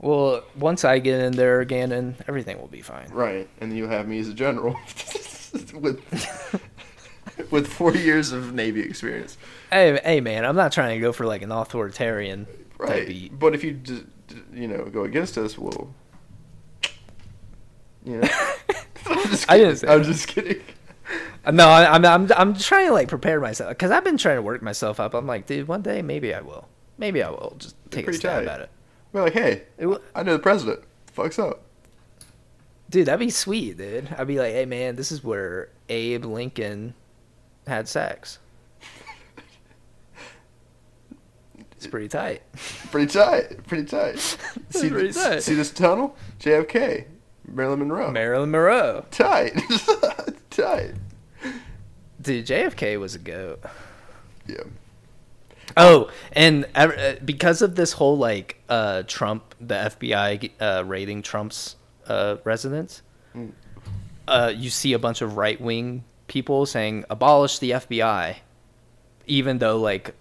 [0.00, 3.08] Well, once I get in there, Gannon, everything will be fine.
[3.12, 4.72] Right, and you have me as a general
[5.74, 6.00] with
[7.50, 9.36] with four years of Navy experience.
[9.70, 13.06] Hey, hey, man, I'm not trying to go for like an authoritarian type Right.
[13.06, 13.38] beat.
[13.38, 15.92] But if you, d- d- you know, go against us, we'll.
[18.04, 18.28] You know.
[19.10, 19.66] I'm just I kidding.
[19.68, 20.06] didn't say I'm that.
[20.06, 20.60] just kidding.
[21.52, 24.42] No, I, I'm, I'm, I'm trying to like prepare myself because I've been trying to
[24.42, 25.12] work myself up.
[25.12, 26.68] I'm like, dude, one day maybe I will.
[26.98, 28.50] Maybe I will just take a pretty stab tight.
[28.52, 28.70] at it.
[29.12, 30.80] We're like, hey, It w- I know the president.
[31.08, 31.62] Fuck's up.
[32.88, 34.08] Dude, that'd be sweet, dude.
[34.16, 36.94] I'd be like, hey, man, this is where Abe Lincoln
[37.66, 38.38] had sex.
[41.76, 42.42] It's pretty tight.
[42.92, 43.66] Pretty tight.
[43.66, 44.18] Pretty tight.
[44.70, 45.42] see, Pretty this, tight.
[45.42, 46.16] see this tunnel?
[46.38, 47.06] JFK.
[47.46, 48.10] Marilyn Monroe.
[48.10, 49.04] Marilyn Monroe.
[49.10, 49.52] tight.
[50.50, 50.94] tight.
[52.20, 53.60] Dude, JFK was a goat.
[54.46, 54.62] Yeah.
[55.76, 61.76] Oh, and uh, because of this whole like uh, Trump, the FBI uh, raiding Trump's
[62.06, 63.02] uh, residence,
[63.34, 63.52] Mm.
[64.28, 68.36] uh, you see a bunch of right wing people saying abolish the FBI,
[69.26, 70.14] even though like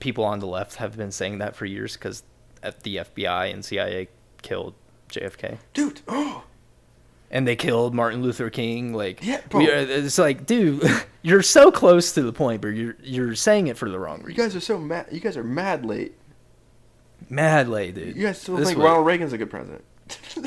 [0.00, 2.24] people on the left have been saying that for years because
[2.82, 4.08] the FBI and CIA
[4.42, 4.74] killed
[5.12, 6.00] JFK Dude.
[6.08, 6.44] Oh.
[7.30, 8.92] and they killed Martin Luther King.
[8.92, 9.62] Like, Yeah, bro.
[9.62, 10.82] are- it's like, dude,
[11.22, 14.30] you're so close to the point, but you're you're saying it for the wrong reason.
[14.30, 15.06] You guys are so mad.
[15.12, 16.14] You guys are mad late.
[17.30, 18.16] Mad late, dude.
[18.16, 18.84] You guys still This think way.
[18.86, 19.84] Ronald Reagan's a good president.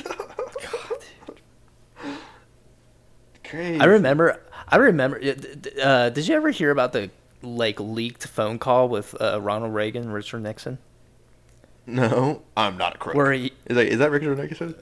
[0.03, 1.03] God,
[3.43, 3.79] Crazy.
[3.79, 4.41] I remember.
[4.67, 5.19] I remember.
[5.23, 7.09] uh, Uh, did you ever hear about the
[7.41, 10.79] like leaked phone call with uh, Ronald Reagan, Richard Nixon?
[11.87, 13.15] No, I'm not a crook.
[13.15, 14.75] Where he, Is that, is that Richard Nixon?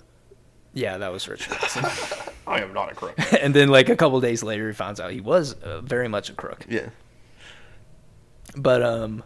[0.73, 1.85] yeah, that was Richard Nixon.
[2.47, 3.15] I am not a crook.
[3.41, 6.29] and then like a couple days later, he finds out he was uh, very much
[6.29, 6.65] a crook.
[6.69, 6.89] yeah.
[8.55, 9.23] But um,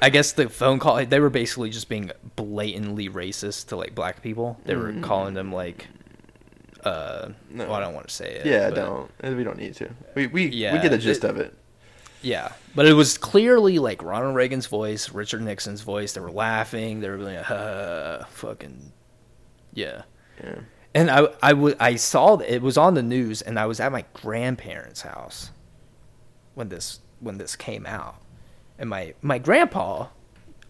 [0.00, 4.22] I guess the phone call they were basically just being blatantly racist to like black
[4.22, 4.58] people.
[4.64, 5.86] They were calling them like,
[6.84, 7.66] uh, No.
[7.66, 8.46] well, I don't want to say it.
[8.46, 8.76] Yeah, but-
[9.22, 9.36] don't.
[9.36, 9.90] We don't need to.
[10.14, 11.54] We we, we Yeah, get the gist it- of it.
[12.22, 16.12] Yeah, but it was clearly like Ronald Reagan's voice, Richard Nixon's voice.
[16.12, 17.00] They were laughing.
[17.00, 18.92] They were like, uh, fucking,
[19.74, 20.02] yeah.
[20.42, 20.60] Yeah.
[20.94, 23.90] And I, I, w- I saw it was on the news, and I was at
[23.92, 25.50] my grandparents' house
[26.54, 28.16] when this when this came out,
[28.78, 30.08] and my my grandpa,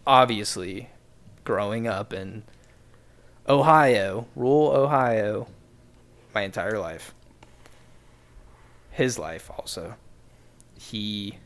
[0.07, 0.89] obviously,
[1.43, 2.43] growing up in
[3.47, 5.47] Ohio, rural Ohio,
[6.33, 7.13] my entire life.
[8.91, 9.95] His life also.
[10.77, 11.37] He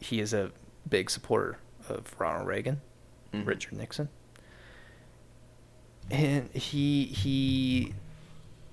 [0.00, 0.50] he is a
[0.88, 2.80] big supporter of Ronald Reagan,
[3.32, 3.46] Mhm.
[3.46, 4.08] Richard Nixon.
[6.10, 7.94] And he he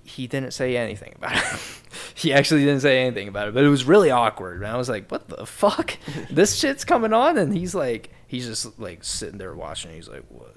[0.04, 1.60] he didn't say anything about it.
[2.14, 4.58] he actually didn't say anything about it, but it was really awkward.
[4.58, 5.98] And I was like, "What the fuck?
[6.30, 9.92] this shit's coming on?" And he's like, he's just like sitting there watching.
[9.92, 10.56] He's like, "What?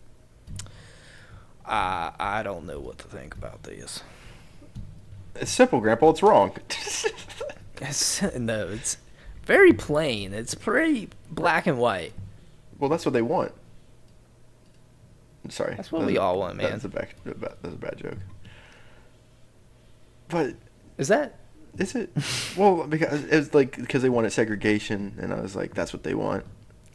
[1.67, 4.03] I I don't know what to think about this."
[5.35, 6.11] It's simple, Grandpa.
[6.11, 6.53] It's wrong.
[7.81, 8.97] It's, no, it's
[9.49, 10.33] very plain.
[10.33, 12.13] It's pretty black and white.
[12.79, 13.51] well, that's what they want.
[15.49, 15.75] Sorry.
[15.75, 16.71] That's what That we all want, man.
[16.71, 17.09] That's a bad.
[17.25, 18.19] That was a bad joke.
[20.29, 20.55] But
[20.99, 21.35] Is that?
[21.79, 22.11] is it?
[22.57, 26.03] well, because it was like because they wanted segregation, and I was like, that's what
[26.03, 26.45] they want,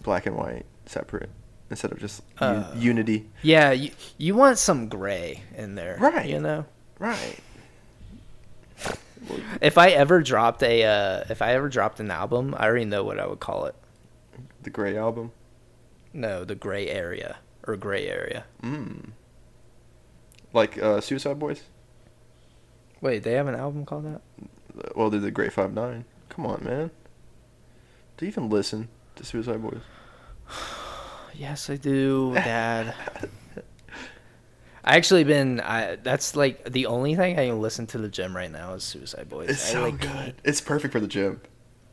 [0.04, 1.30] black and white, separate,
[1.70, 2.72] instead of just Uh.
[2.76, 3.30] unity.
[3.42, 6.30] Yeah, you you want some gray in there, Right.
[6.30, 6.66] You know.
[7.00, 7.40] Right.
[9.64, 13.04] If I ever dropped a, uh, if I ever dropped an album, I already know
[13.04, 13.76] what I would call it.
[14.62, 15.32] The Gray album.
[16.12, 18.46] No, the gray area or gray area.
[18.62, 19.12] Mm.
[20.54, 21.64] Like uh, Suicide Boys.
[23.02, 24.22] Wait, they have an album called that?
[24.96, 26.06] Well, they're the Gray Five Nine.
[26.30, 26.92] Come on, man.
[28.18, 29.82] Do you even listen to Suicide Boys?
[31.36, 32.94] Yes, I do, Dad.
[34.84, 35.60] I actually been.
[35.62, 38.84] I that's like the only thing I can listen to the gym right now is
[38.84, 39.50] Suicide Boys.
[39.50, 40.36] It's I, so like, good.
[40.44, 41.42] It's perfect for the gym.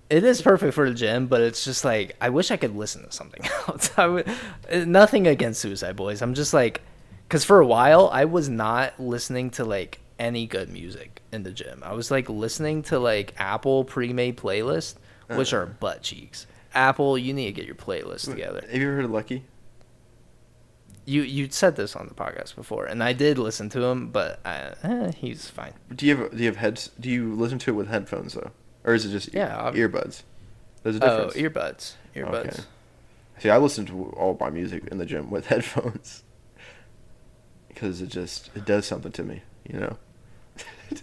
[0.08, 3.04] It is perfect for the gym, but it's just like I wish I could listen
[3.04, 3.90] to something else.
[3.96, 6.20] I would, uh, nothing against Suicide Boys.
[6.20, 6.80] I'm just like,
[7.28, 11.52] because for a while I was not listening to like any good music in the
[11.52, 11.82] gym.
[11.84, 14.96] I was like listening to like Apple pre-made playlists,
[15.28, 15.62] which Uh-huh.
[15.62, 16.46] are butt cheeks.
[16.74, 18.62] Apple, you need to get your playlist together.
[18.68, 19.44] Have you ever heard of Lucky?
[21.06, 24.38] You you said this on the podcast before, and I did listen to him, but
[24.44, 25.72] I, eh, he's fine.
[25.94, 26.90] Do you have do you have heads?
[27.00, 28.50] Do you listen to it with headphones though,
[28.84, 30.22] or is it just Yeah, ob- earbuds?
[30.82, 32.46] There's a Oh, earbuds, earbuds.
[32.46, 32.62] Okay.
[33.38, 36.22] See, I listen to all my music in the gym with headphones
[37.68, 39.96] because it just it does something to me, you know.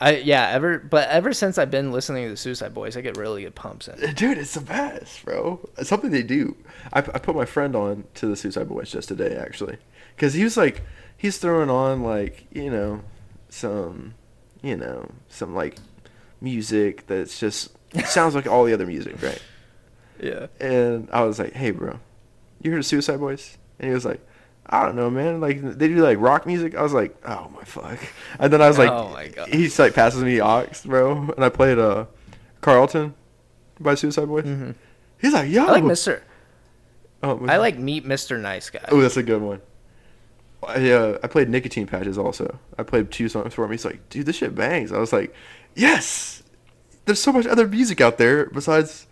[0.00, 3.16] I yeah, ever but ever since I've been listening to the Suicide Boys, I get
[3.16, 4.14] really good pumps in.
[4.14, 5.60] Dude, it's the best, bro.
[5.78, 6.56] It's something they do.
[6.92, 9.78] I, I put my friend on to the Suicide Boys just today, actually,
[10.16, 10.82] because he was like,
[11.16, 13.02] he's throwing on like you know,
[13.48, 14.14] some,
[14.62, 15.76] you know, some like
[16.40, 17.70] music that's just
[18.06, 19.42] sounds like all the other music, right?
[20.20, 20.46] Yeah.
[20.60, 22.00] And I was like, "Hey, bro,
[22.60, 24.20] you heard of Suicide Boys?" And he was like,
[24.66, 25.40] "I don't know, man.
[25.40, 27.98] Like they do like rock music." I was like, "Oh my fuck!"
[28.38, 29.48] And then I was like, Oh my God.
[29.48, 32.06] He's like passes me aux, bro, and I played uh,
[32.62, 33.14] Carrollton
[33.80, 34.44] by Suicide Boys.
[34.44, 34.70] hmm
[35.20, 36.20] He's like, "Yo, I like Mr.
[37.22, 37.60] Oh, I that?
[37.60, 38.38] like Meet Mr.
[38.38, 38.84] Nice Guy.
[38.88, 39.62] Oh, that's a good one.
[40.66, 42.58] I, uh, I played Nicotine Patches also.
[42.78, 43.70] I played two songs for him.
[43.70, 44.92] He's like, dude, this shit bangs.
[44.92, 45.34] I was like,
[45.74, 46.42] yes!
[47.06, 49.06] There's so much other music out there besides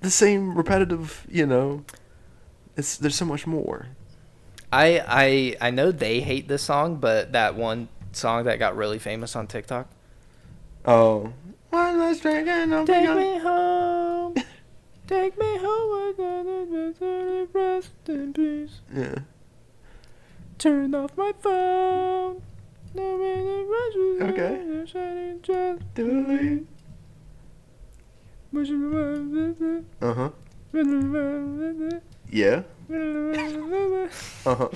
[0.00, 1.84] the same repetitive, you know.
[2.76, 3.88] It's There's so much more.
[4.72, 8.98] I I I know they hate this song, but that one song that got really
[8.98, 9.88] famous on TikTok.
[10.84, 11.32] Oh.
[11.70, 13.16] One last drink and be Take gone.
[13.16, 14.34] me home.
[15.06, 15.92] Take me home.
[15.92, 18.80] I gotta rest in peace.
[18.94, 19.18] Yeah.
[20.58, 22.42] Turn off my phone.
[22.96, 24.22] Okay.
[24.22, 25.78] Okay.
[25.94, 26.66] Delete.
[32.30, 32.62] Yeah.
[34.46, 34.68] Uh-huh.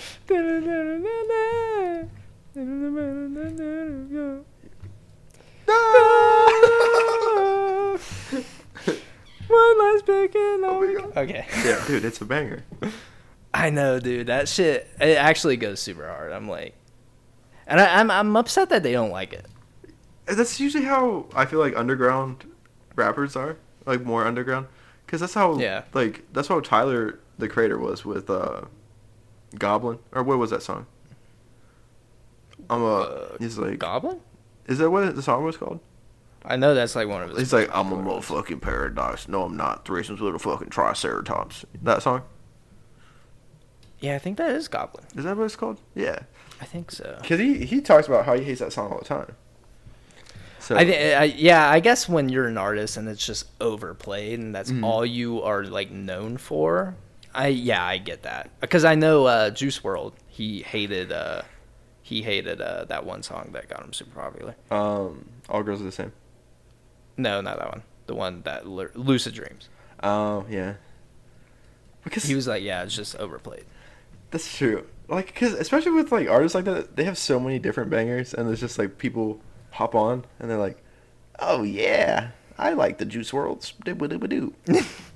[9.48, 11.16] One last pick and Oh my God.
[11.16, 11.46] Okay.
[11.64, 12.62] yeah, dude, it's a banger.
[13.52, 14.28] I know, dude.
[14.28, 14.88] That shit.
[15.00, 16.32] It actually goes super hard.
[16.32, 16.74] I'm like,
[17.66, 19.46] and I, I'm I'm upset that they don't like it.
[20.26, 22.46] That's usually how I feel like underground
[22.94, 24.66] rappers are, like more underground,
[25.04, 25.82] because that's how Yeah.
[25.94, 28.62] like that's how Tyler the Creator was with uh,
[29.58, 30.86] Goblin or what was that song?
[32.68, 34.20] I'm a Uh, he's like Goblin.
[34.66, 35.80] is that what the song was called?
[36.44, 37.38] I know that's like one of his.
[37.38, 39.28] He's like I'm a motherfucking paradox.
[39.28, 39.84] No, I'm not.
[39.84, 41.64] Threesomes with a fucking triceratops.
[41.82, 42.22] That song
[44.00, 45.04] Yeah, I think that is Goblin.
[45.16, 45.80] is that what it's called?
[45.94, 46.20] Yeah,
[46.60, 47.18] I think so.
[47.20, 49.34] because he he talks about how he hates that song all the time.
[50.60, 54.54] So I, I yeah, I guess when you're an artist and it's just overplayed and
[54.54, 54.84] that's Mhm.
[54.84, 56.94] all you are like known for,
[57.34, 61.42] I yeah, I get that because I know uh, Juice WRLD he hated uh,
[62.02, 64.54] he hated uh, that one song that got him super popular.
[64.70, 66.12] um, all girls are the same.
[67.16, 67.82] No, not that one.
[68.06, 69.68] The one that Lu- Lucid Dreams.
[70.02, 70.74] Oh yeah,
[72.02, 73.64] because He was like, yeah, it's just overplayed.
[74.30, 74.86] That's true.
[75.08, 78.50] Like, cause especially with like artists like that, they have so many different bangers, and
[78.50, 79.40] it's just like people
[79.72, 80.82] hop on and they're like,
[81.38, 83.74] "Oh yeah, I like the Juice WRLDs."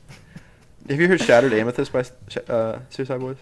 [0.88, 2.04] Have you heard "Shattered Amethyst" by
[2.52, 3.36] uh, Suicide Boys?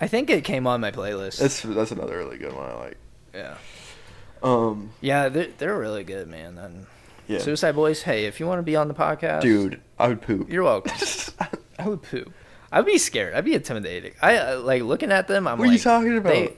[0.00, 1.38] I think it came on my playlist.
[1.38, 2.68] That's that's another really good one.
[2.68, 2.96] I like.
[3.34, 3.56] yeah,
[4.42, 6.58] Um, yeah, they're they're really good, man.
[6.58, 6.86] And
[7.28, 10.20] yeah, Suicide Boys, hey, if you want to be on the podcast, dude, I would
[10.20, 10.50] poop.
[10.50, 10.92] you're welcome.
[11.78, 12.32] I would poop.
[12.72, 13.34] I'd be scared.
[13.34, 14.14] I'd be intimidated.
[14.20, 15.46] I uh, like looking at them.
[15.46, 16.32] I'm what are like, you talking about?
[16.32, 16.56] They,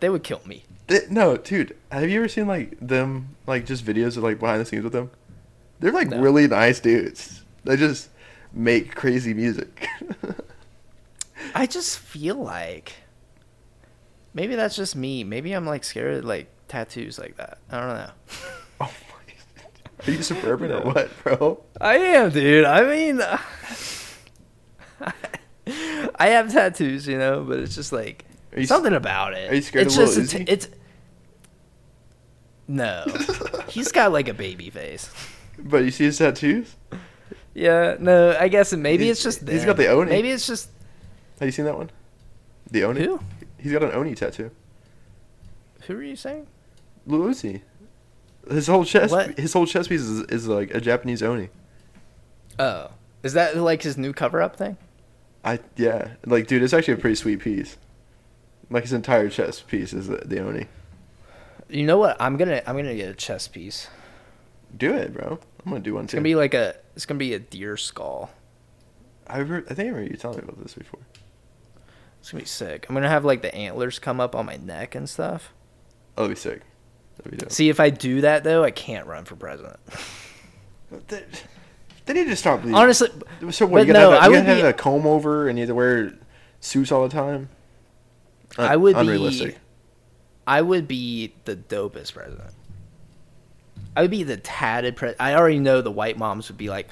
[0.00, 0.64] they would kill me.
[0.88, 4.60] Th- no, dude, have you ever seen like them like just videos of like behind
[4.60, 5.10] the scenes with them?
[5.78, 6.20] They're like No.
[6.20, 7.44] really nice dudes.
[7.64, 8.08] They just
[8.54, 9.88] make crazy music.
[11.54, 12.92] I just feel like
[14.34, 15.24] maybe that's just me.
[15.24, 17.58] Maybe I'm like scared of like tattoos like that.
[17.70, 18.10] I don't know.
[18.80, 20.06] Oh my!
[20.06, 20.78] Are you suburban No.
[20.80, 21.62] or what, bro?
[21.80, 22.64] I am, dude.
[22.64, 23.20] I mean,
[26.16, 28.24] I have tattoos, you know, but it's just like
[28.56, 29.50] you s- something about it.
[29.50, 30.46] are you scared it's of just a Uzi?
[30.46, 30.68] t- it's
[32.68, 33.04] no.
[33.68, 35.10] He's got like a baby face.
[35.58, 36.74] But you see his tattoos?
[37.54, 38.36] Yeah, no.
[38.38, 40.10] I guess maybe He's- it's just he's got the Oni.
[40.10, 40.70] Maybe it's just
[41.38, 41.90] Have you seen that one?
[42.70, 43.04] The Oni.
[43.04, 43.20] who?
[43.58, 44.50] He's got an Oni tattoo.
[45.86, 46.46] Who are you saying?
[47.06, 47.32] Lil
[48.48, 49.12] His whole chest.
[49.12, 49.38] What?
[49.38, 51.48] His whole chest piece is, is like a Japanese Oni.
[52.58, 52.90] Oh,
[53.22, 54.76] is that like his new cover up thing?
[55.44, 56.12] I yeah.
[56.24, 57.76] Like, dude, it's actually a pretty sweet piece.
[58.70, 60.66] Like his entire chest piece is the, the Oni.
[61.68, 62.16] You know what?
[62.20, 63.88] I'm gonna I'm gonna get a chest piece.
[64.76, 65.38] Do it, bro.
[65.64, 66.16] I'm gonna do one It's too.
[66.16, 68.30] gonna be like a it's gonna be a deer skull.
[69.26, 71.00] I heard, I think I remember you telling me about this before.
[72.20, 72.86] It's gonna be sick.
[72.88, 75.52] I'm gonna have like the antlers come up on my neck and stuff.
[76.16, 76.60] Oh, that'd be sick.
[77.16, 77.52] That'd be dope.
[77.52, 79.78] See, if I do that though, I can't run for president.
[81.08, 81.24] They,
[82.04, 82.64] they need to stop.
[82.64, 83.08] Honestly,
[83.50, 83.86] so what?
[83.86, 85.58] You no, gotta, I have, a, you would gotta be- have a comb over, and
[85.58, 86.12] you have to wear
[86.60, 87.48] suits all the time.
[88.58, 89.54] Un- I would unrealistic.
[89.54, 89.60] be.
[90.46, 92.50] I would be the dopest president.
[93.96, 95.12] I would be the tatted pre.
[95.20, 96.88] I already know the white moms would be like,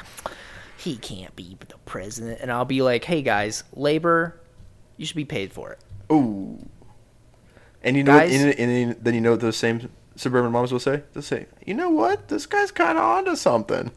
[0.76, 4.40] he can't be the president, and I'll be like, hey guys, labor,
[4.96, 5.78] you should be paid for it.
[6.12, 6.58] Ooh.
[7.82, 10.80] And you know, Guys- and, and then you know what those same suburban moms will
[10.80, 11.02] say?
[11.14, 12.28] They'll say, "You know what?
[12.28, 13.90] This guy's kind of onto something."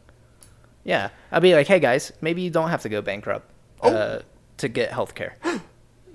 [0.86, 3.50] Yeah, I'll be like, hey guys, maybe you don't have to go bankrupt
[3.82, 3.94] Oh.
[3.94, 4.22] uh,
[4.58, 5.36] to get health care.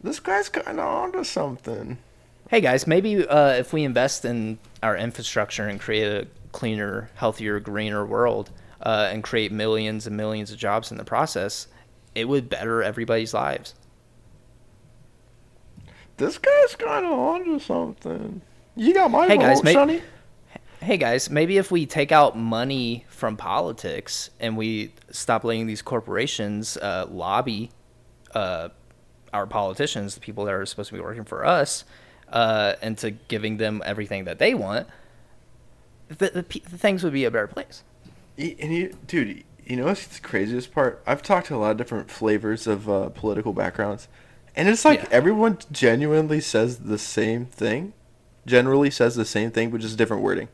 [0.01, 1.99] This guy's kind of onto something.
[2.51, 7.61] hey guys, maybe uh, if we invest in our infrastructure and create a cleaner, healthier,
[7.61, 8.51] greener world
[8.83, 11.69] uh, and create millions and millions of jobs in the process,
[12.15, 13.75] it would better everybody's lives.
[16.17, 18.41] This guy's kind of onto something.
[18.75, 20.03] You got my Hey, vote, guys, Sonny.
[20.81, 25.83] Hey guys, maybe if we take out money from politics and we stop letting these
[25.83, 27.73] corporations uh, lobby
[28.35, 28.69] uh,
[29.33, 31.85] our politicians, the people that are supposed to be working for us,
[32.33, 34.87] uh, into giving them everything that they want,
[36.09, 37.83] the, the, the things would be a better place.
[38.39, 41.03] And you, dude, you know what's the craziest part?
[41.07, 44.09] I've talked to a lot of different flavors of uh, political backgrounds,
[44.57, 45.09] and it's like Yeah.
[45.11, 47.93] everyone genuinely says the same thing.
[48.47, 50.49] Generally says the same thing, but just different wording.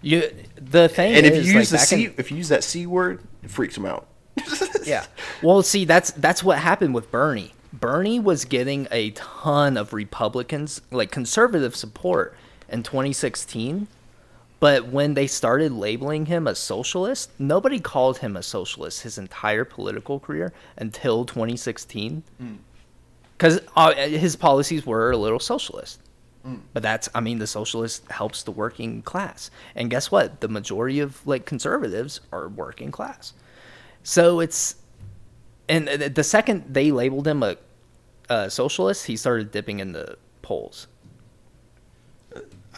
[0.00, 2.48] You, the thing and if you use like, the back in- c, if you use
[2.48, 4.06] that c word, it freaks them out.
[4.84, 5.04] Yeah.
[5.42, 7.52] Well, see, that's that's what happened with Bernie.
[7.74, 12.34] Bernie was getting a ton of Republicans, like conservative support
[12.70, 13.86] in 2016,
[14.60, 19.64] but when they started labeling him a socialist, nobody called him a socialist his entire
[19.64, 22.22] political career until 2016.
[23.38, 26.00] Cuz uh, his policies were a little socialist.
[26.72, 29.50] But that's I mean the socialist helps the working class.
[29.74, 30.40] And guess what?
[30.40, 33.34] The majority of like conservatives are working class.
[34.02, 34.76] So it's
[35.68, 37.56] and the second they labeled him a,
[38.28, 40.86] a socialist, he started dipping in the polls.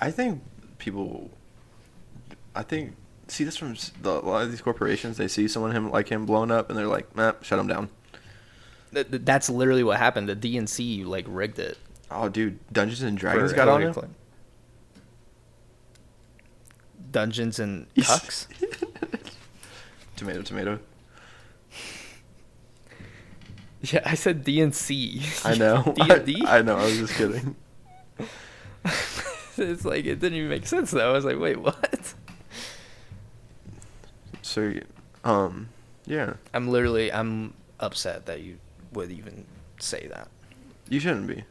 [0.01, 0.43] I think
[0.78, 1.31] people.
[2.55, 2.96] I think
[3.28, 5.16] see this from the, a lot of these corporations.
[5.16, 7.88] They see someone him like him blown up, and they're like, "Nah, shut him down."
[8.92, 10.28] Th- th- That's literally what happened.
[10.28, 11.78] The DNC like rigged it.
[12.11, 13.94] Oh, dude, Dungeons and Dragons for got on him.
[17.12, 18.48] Dungeons and Tucks.
[20.16, 20.78] tomato, tomato.
[23.82, 25.46] Yeah, I said DNC.
[25.46, 25.94] I know.
[25.96, 26.44] D&D?
[26.44, 26.76] I, I know.
[26.76, 27.57] I was just kidding.
[29.57, 31.09] it's like it didn't even make sense though.
[31.09, 32.12] I was like, wait, what?
[34.51, 34.74] So,
[35.24, 35.68] um,
[36.07, 38.59] yeah, I'm literally I'm upset that you
[38.92, 39.46] would even
[39.78, 40.28] say that.
[40.88, 41.44] you shouldn't be.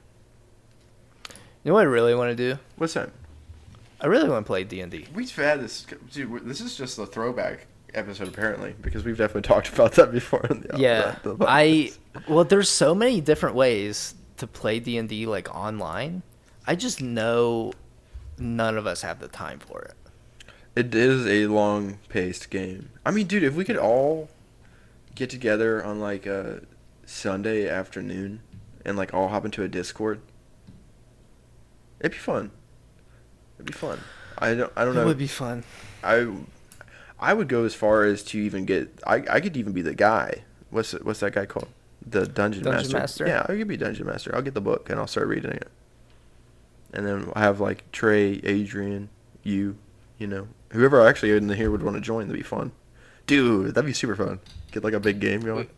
[1.64, 2.60] You know what I really want to do?
[2.78, 3.10] What's that?
[4.02, 5.08] I really want to play D and D.
[5.14, 6.46] We've had this, dude.
[6.46, 10.46] This is just a throwback episode, apparently, because we've definitely talked about that before.
[10.50, 11.92] In the, Yeah, the- the I
[12.28, 16.22] well, there's so many different ways to play D and D like online.
[16.68, 17.74] I just know
[18.38, 19.94] none of us have the time for it.
[20.80, 22.92] It is a long-paced game.
[23.06, 24.30] I mean, dude, if we could all
[25.14, 26.62] get together on like a
[27.06, 28.40] Sunday afternoon
[28.86, 30.22] and like all hop into a Discord,
[32.00, 32.52] it'd be fun.
[33.58, 34.00] It'd be fun.
[34.38, 34.72] I don't.
[34.78, 35.02] I don't know.
[35.02, 35.66] It would be fun.
[36.02, 36.34] I
[37.20, 39.94] I would go as far as to even get I I could even be the
[39.94, 40.46] guy.
[40.70, 41.68] What's what's that guy called?
[42.08, 43.26] The dungeon, Dungeon master.
[43.26, 43.28] master?
[43.28, 44.34] Yeah, I could be dungeon master.
[44.34, 45.68] I'll get the book and I'll start reading it.
[46.94, 49.10] And then I have like Trey, Adrian,
[49.44, 49.76] you,
[50.18, 52.28] you know, whoever actually in here would want to join.
[52.28, 52.72] That'd be fun,
[53.28, 53.76] dude.
[53.76, 54.40] That'd be super fun.
[54.72, 55.70] Get like a big game going.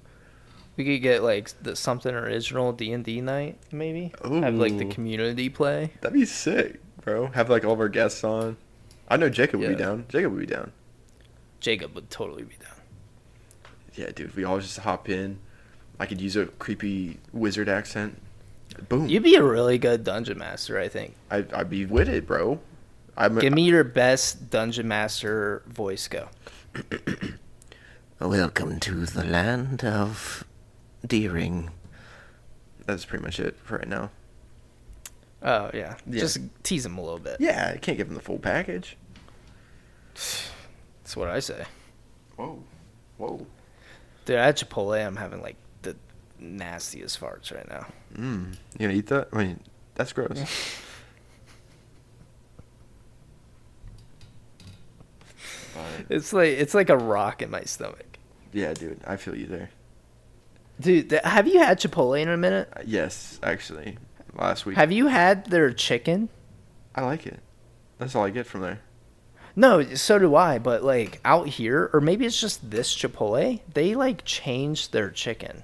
[0.78, 4.14] We could get like the something original D and D night, maybe.
[4.24, 5.92] Have like the community play.
[6.02, 7.28] That'd be sick, bro.
[7.28, 8.58] Have like all of our guests on.
[9.10, 10.06] I know Jacob would be down.
[10.08, 10.72] Jacob would be down.
[11.60, 12.78] Jacob would totally be down.
[13.94, 14.36] Yeah, dude.
[14.36, 15.40] We all just hop in.
[16.00, 18.20] I could use a creepy wizard accent.
[18.88, 19.08] Boom.
[19.08, 21.16] You'd be a really good dungeon master, I think.
[21.30, 22.60] I, I'd be with it, bro.
[23.18, 26.08] I'm, Give me your best dungeon master voice.
[26.08, 26.30] Go.
[28.20, 30.46] Welcome to the land of
[31.06, 31.72] Deering.
[32.86, 34.12] That's pretty much it for right now.
[35.44, 35.96] Oh yeah.
[36.08, 36.20] Yeah.
[36.20, 37.38] Just tease him a little bit.
[37.40, 38.98] Yeah, I can't give him the full package.
[40.14, 41.66] That's what I say.
[42.38, 42.64] Whoa.
[43.18, 43.46] Whoa.
[44.26, 45.96] Dude, at Chipotle, I'm having like the
[46.40, 47.88] nastiest farts right now.
[48.16, 48.54] Mmm.
[48.78, 49.30] You gonna eat that?
[49.34, 49.60] I mean,
[49.96, 50.40] that's gross.
[56.10, 58.18] It's like it's like a rock in my stomach.
[58.54, 59.00] yeah, dude.
[59.06, 59.70] I feel you there.
[60.80, 62.70] Dude, th- have you had Chipotle in a minute?
[62.76, 63.98] Uh, yes, actually.
[64.34, 64.78] Last week.
[64.78, 66.30] Have you had their chicken?
[66.96, 67.40] I like it.
[68.00, 68.80] That's all I get from there.
[69.56, 70.58] No, so do I.
[70.58, 73.60] But like out here, or maybe it's just this Chipotle.
[73.74, 75.64] They like changed their chicken.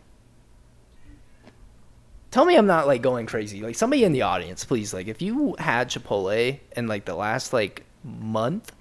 [2.30, 3.62] Tell me I'm not like going crazy.
[3.62, 4.94] Like somebody in the audience, please.
[4.94, 8.72] Like if you had Chipotle in like the last like month,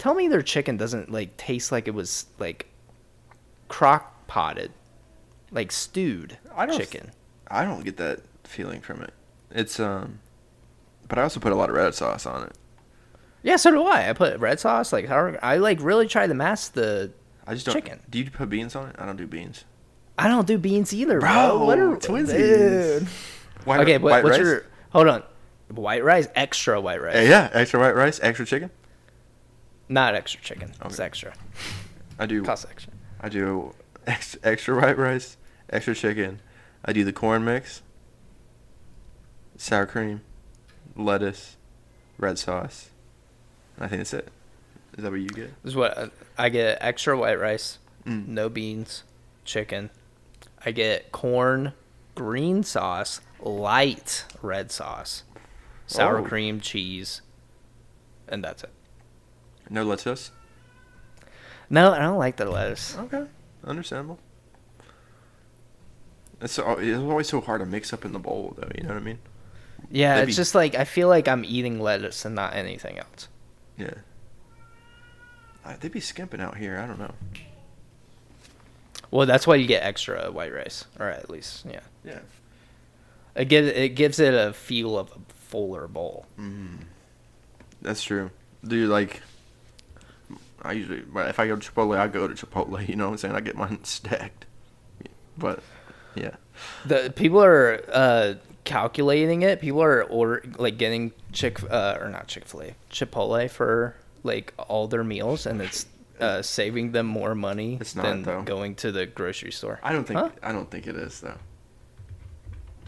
[0.00, 2.66] tell me their chicken doesn't like taste like it was like
[3.68, 4.72] crock potted,
[5.52, 7.12] like stewed I don't chicken.
[7.46, 9.12] I don't get that feeling from it.
[9.50, 10.20] It's um,
[11.06, 12.52] but I also put a lot of red sauce on it.
[13.42, 14.10] Yeah, so do I.
[14.10, 14.92] I put red sauce.
[14.92, 17.12] Like how I like really try to mask the.
[17.46, 17.74] I just don't.
[17.74, 18.00] Chicken.
[18.08, 18.96] Do you put beans on it?
[18.98, 19.64] I don't do beans.
[20.18, 21.30] I don't do beans either, bro.
[21.30, 23.06] Bro, what are twinsies.
[23.64, 24.46] White, okay, white what's rice?
[24.46, 25.22] your hold on?
[25.68, 27.16] White rice, extra white rice.
[27.16, 28.70] Uh, yeah, extra white rice, extra chicken.
[29.90, 30.72] Not extra chicken.
[30.84, 31.34] It's extra.
[32.16, 32.44] I do.
[32.44, 32.92] Costs extra.
[33.20, 33.74] I do
[34.06, 35.36] ex- extra white rice,
[35.68, 36.40] extra chicken.
[36.84, 37.82] I do the corn mix,
[39.56, 40.20] sour cream,
[40.96, 41.56] lettuce,
[42.18, 42.90] red sauce.
[43.80, 44.28] I think that's it.
[44.96, 45.52] Is that what you get?
[45.64, 48.28] This is what uh, I get: extra white rice, Mm.
[48.28, 49.02] no beans,
[49.44, 49.90] chicken.
[50.64, 51.72] I get corn,
[52.14, 55.24] green sauce, light red sauce,
[55.86, 56.22] sour Oh.
[56.24, 57.22] cream, cheese,
[58.28, 58.70] and that's it.
[59.70, 60.30] No lettuce.
[61.70, 62.96] No, I don't like the lettuce.
[62.98, 63.24] Okay,
[63.64, 64.18] understandable.
[66.40, 68.68] It's it's always so hard to mix up in the bowl, though.
[68.76, 69.18] You know what I mean?
[69.90, 72.98] Yeah, That'd it's be- just like I feel like I'm eating lettuce and not anything
[72.98, 73.28] else.
[73.76, 73.94] Yeah.
[75.64, 76.78] Uh, they'd be skimping out here.
[76.78, 77.12] I don't know.
[79.10, 81.80] Well, that's why you get extra white rice, or at least, yeah.
[82.04, 82.20] Yeah.
[83.34, 86.26] It gives it gives it a feel of a fuller bowl.
[86.38, 86.78] Mm.
[87.82, 88.30] That's true.
[88.66, 89.20] Do you like?
[90.62, 92.86] I usually, but if I go to Chipotle, I go to Chipotle.
[92.88, 93.34] You know what I'm saying?
[93.34, 94.46] I get mine stacked.
[95.38, 95.62] But
[96.14, 96.36] yeah,
[96.84, 98.34] The people are uh,
[98.64, 99.60] calculating it.
[99.60, 104.52] People are order like getting chick uh, or not Chick Fil A, Chipotle for like
[104.58, 105.86] all their meals, and it's
[106.20, 108.42] uh, saving them more money It's not, than though.
[108.42, 109.80] going to the grocery store.
[109.82, 110.28] I don't think Huh?
[110.42, 111.38] I don't think it is though.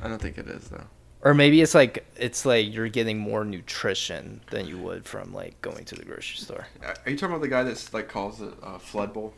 [0.02, 0.84] I don't think it is though.
[1.24, 5.60] Or maybe it's like it's like you're getting more nutrition than you would from like
[5.62, 6.66] going to the grocery store.
[6.82, 9.32] Are you talking about the guy that's like calls it uh, flood bowl?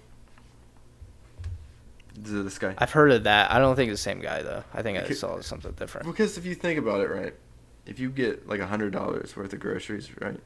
[2.24, 2.74] Is it this guy?
[2.78, 3.50] I've heard of that.
[3.52, 4.64] I don't think it's the same guy though.
[4.72, 6.06] I think I saw something different.
[6.06, 7.34] Because if you think about it, right,
[7.86, 10.40] if you get like a hundred dollars worth of groceries, right,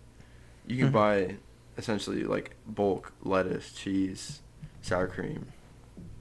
[0.66, 0.92] you can Mhm.
[0.92, 1.36] buy
[1.76, 4.40] essentially like bulk lettuce, cheese,
[4.82, 5.52] sour cream,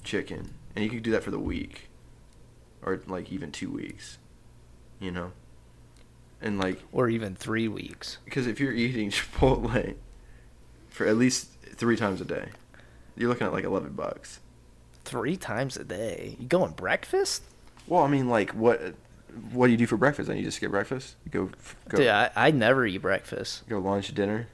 [0.03, 1.89] chicken, and you can do that for the week,
[2.83, 4.17] or like even two weeks,
[4.99, 5.31] you know,
[6.41, 8.17] and like Or even three weeks.
[8.25, 9.95] because if you're eating Chipotle
[10.89, 12.49] for at least three times a day,
[13.15, 14.39] you're looking at like eleven bucks.
[15.05, 16.35] Three times a day.
[16.39, 17.43] You going breakfast?
[17.87, 18.95] Well, I mean, like what?
[19.51, 20.27] What do you do for breakfast?
[20.27, 21.15] Then you just get breakfast.
[21.25, 21.49] You go
[21.89, 23.67] go Dude, I, I never eat breakfast.
[23.69, 24.47] go lunch, dinner.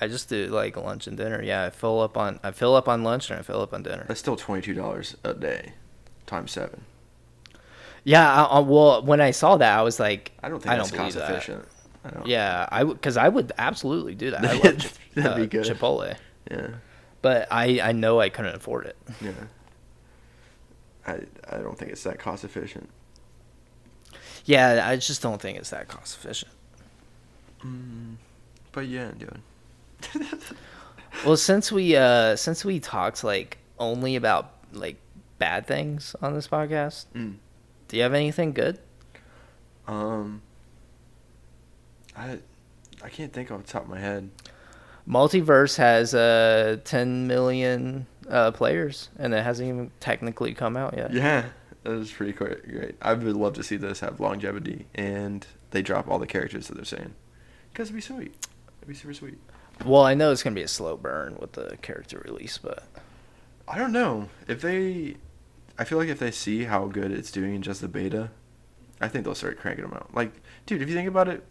[0.00, 1.42] I just do like lunch and dinner.
[1.42, 3.82] Yeah, I fill up on I fill up on lunch and I fill up on
[3.82, 4.04] dinner.
[4.08, 5.72] That's still twenty two dollars a day,
[6.26, 6.82] times seven.
[8.04, 10.76] Yeah, I, I, well, when I saw that, I was like, I don't think I
[10.76, 11.30] that's don't cost that.
[11.30, 11.66] efficient.
[12.04, 12.26] I don't.
[12.26, 14.44] Yeah, I would because I would absolutely do that.
[14.44, 15.64] I love That'd Chip- be uh, good.
[15.66, 16.16] Chipotle,
[16.50, 16.68] Yeah.
[17.20, 18.96] but I I know I couldn't afford it.
[19.20, 19.32] Yeah.
[21.06, 21.20] I
[21.50, 22.88] I don't think it's that cost efficient.
[24.46, 26.52] Yeah, I just don't think it's that cost efficient.
[27.64, 28.14] Mm,
[28.72, 29.40] but yeah, dude.
[31.26, 34.96] Well, since we uh since we talked like only about like
[35.38, 37.34] bad things on this podcast, mm.
[37.90, 38.78] Do you have anything good?
[39.86, 40.42] Um.
[42.16, 42.38] I
[43.02, 44.30] I can't think off the top of my head.
[45.08, 51.12] Multiverse has uh 10 million uh players and it hasn't even technically come out yet.
[51.12, 51.46] Yeah,
[51.82, 52.68] that is pretty great.
[52.68, 52.94] Great.
[53.02, 56.76] I would love to see this have longevity and they drop all the characters that
[56.76, 57.14] they're saying,
[57.72, 58.34] because it'd be sweet.
[58.78, 59.38] It'd be super sweet.
[59.84, 62.84] Well, I know it's going to be a slow burn with the character release, but
[63.66, 65.16] I don't know if they.
[65.80, 68.30] I feel like if they see how good it's doing in just the beta,
[69.00, 70.14] I think they'll start cranking them out.
[70.14, 70.30] Like,
[70.66, 71.42] dude, if you think about it,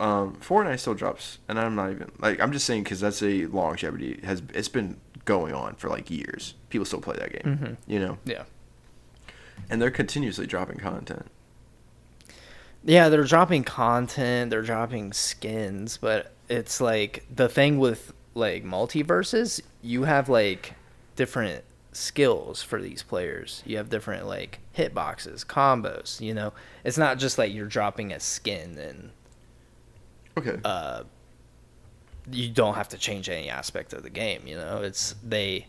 [0.00, 3.46] um, Fortnite still drops, and I'm not even like I'm just saying because that's a
[3.46, 6.54] longevity has it's been going on for like years.
[6.70, 7.76] People still play that game, Mhm.
[7.86, 8.42] you know, yeah.
[9.70, 11.26] and they're continuously dropping content.
[12.84, 19.60] Yeah, they're dropping content, they're dropping skins, but it's like the thing with like MultiVersus,
[19.80, 20.74] you have like
[21.16, 21.62] different
[21.96, 23.62] skills for these players.
[23.64, 26.52] You have different like hitboxes, combos, you know.
[26.84, 29.10] It's not just like you're dropping a skin and
[30.36, 30.58] Okay.
[30.64, 31.04] uh
[32.30, 34.82] you don't have to change any aspect of the game, you know.
[34.82, 35.66] It's they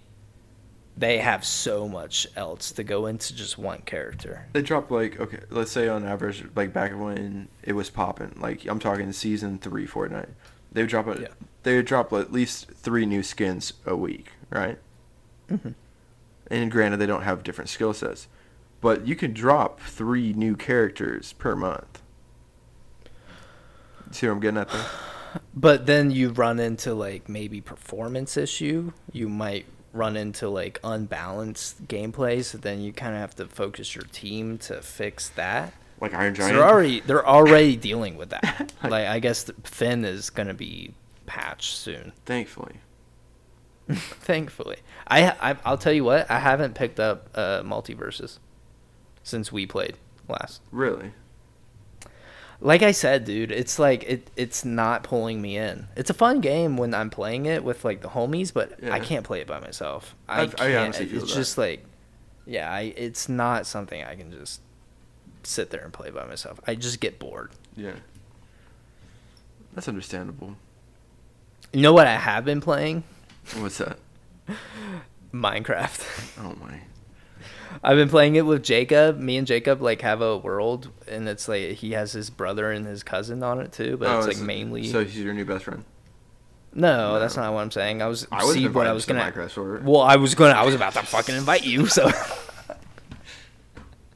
[0.97, 4.47] they have so much else to go into just one character.
[4.53, 8.65] They drop like okay, let's say on average, like back when it was popping, like
[8.65, 10.29] I'm talking season three Fortnite,
[10.71, 11.27] they would drop a, Yeah.
[11.63, 14.77] they would drop at least three new skins a week, right?
[15.49, 15.75] Mhm.
[16.51, 18.27] And granted, they don't have different skill sets,
[18.81, 22.01] but you can drop three new characters per month.
[24.11, 24.85] See what I'm getting at there?
[25.53, 28.93] But then you run into like maybe performance issue.
[29.11, 33.95] You might run into like unbalanced gameplay, so then you kind of have to focus
[33.95, 35.73] your team to fix that.
[35.99, 36.55] Like Iron So Giant.
[36.55, 38.71] they're already they're already dealing with that.
[38.83, 40.93] like I guess Finn is gonna be
[41.25, 42.13] patched soon.
[42.25, 42.75] Thankfully,
[43.91, 48.39] Thankfully, I, I I'll tell you what I haven't picked up uh, MultiVersus
[49.23, 49.95] since we played
[50.27, 50.61] last.
[50.71, 51.11] really.
[52.61, 55.87] like I said, dude, it's like it it's not pulling me in.
[55.95, 59.23] It's a fun game when I'm playing it with like the homies, but I can't
[59.25, 60.15] play it by myself.
[60.27, 60.61] I I've- can't.
[60.71, 61.37] I honestly feel it's that.
[61.37, 61.85] just like,
[62.47, 64.61] yeah, I it's not something I can just
[65.43, 66.59] sit there and play by myself.
[66.65, 67.51] I just get bored.
[67.75, 67.93] Yeah.
[69.73, 70.55] That's understandable.
[71.73, 73.03] You know what I have been playing?
[73.57, 73.97] What's that?
[75.33, 76.39] Minecraft.
[76.43, 76.79] Oh my.
[77.83, 79.19] I've been playing it with Jacob.
[79.19, 82.85] Me and Jacob like have a world, and it's like he has his brother and
[82.85, 83.97] his cousin on it too.
[83.97, 85.83] But Oh, it's like mainly So he's your new best friend.
[86.73, 87.19] no, No.
[87.19, 88.01] that's not what I'm saying.
[88.01, 89.31] I was I was see what I was to gonna.
[89.31, 89.83] Minecraft.
[89.83, 90.53] Well, I was gonna.
[90.53, 91.85] I was about to fucking invite you.
[91.87, 92.09] So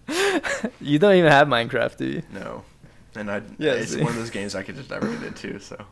[0.82, 2.24] you don't even have Minecraft, do you?
[2.34, 2.64] No.
[3.16, 4.00] And I Yeah, it's see.
[4.02, 5.84] one of those games I could just never get into, so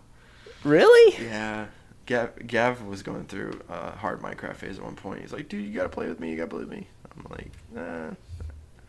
[0.63, 1.23] Really?
[1.23, 1.65] yeah.
[2.07, 5.21] Gav, Gav was going through a hard Minecraft phase at one point.
[5.21, 6.31] He's like, "Dude, you gotta play with me.
[6.31, 8.11] You gotta play with me." I'm like, "Nah."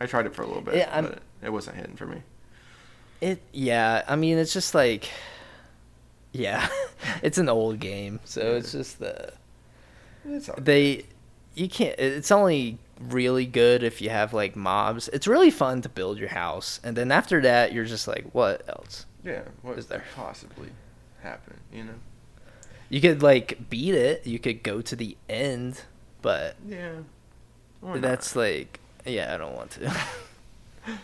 [0.01, 2.23] I tried it for a little bit, Yeah, but it wasn't hitting for me.
[3.19, 3.41] It.
[3.51, 4.03] Yeah.
[4.07, 5.09] I mean, it's just like.
[6.31, 6.67] Yeah,
[7.23, 9.33] it's an old game, so it's just the
[10.25, 11.05] It's they.
[11.55, 11.97] You can't.
[11.99, 15.09] It's only really good if you have like mobs.
[15.09, 18.63] It's really fun to build your house, and then after that, you're just like, what
[18.69, 19.05] else?
[19.25, 19.41] yeah.
[19.63, 20.03] What is there?
[20.15, 20.69] possibly
[21.21, 21.59] happen?
[21.73, 21.95] You know?
[22.89, 24.25] You could like beat it.
[24.25, 25.81] You could go to the end,
[26.21, 26.91] but Yeah.
[27.81, 29.93] That's like, yeah, I don't want to.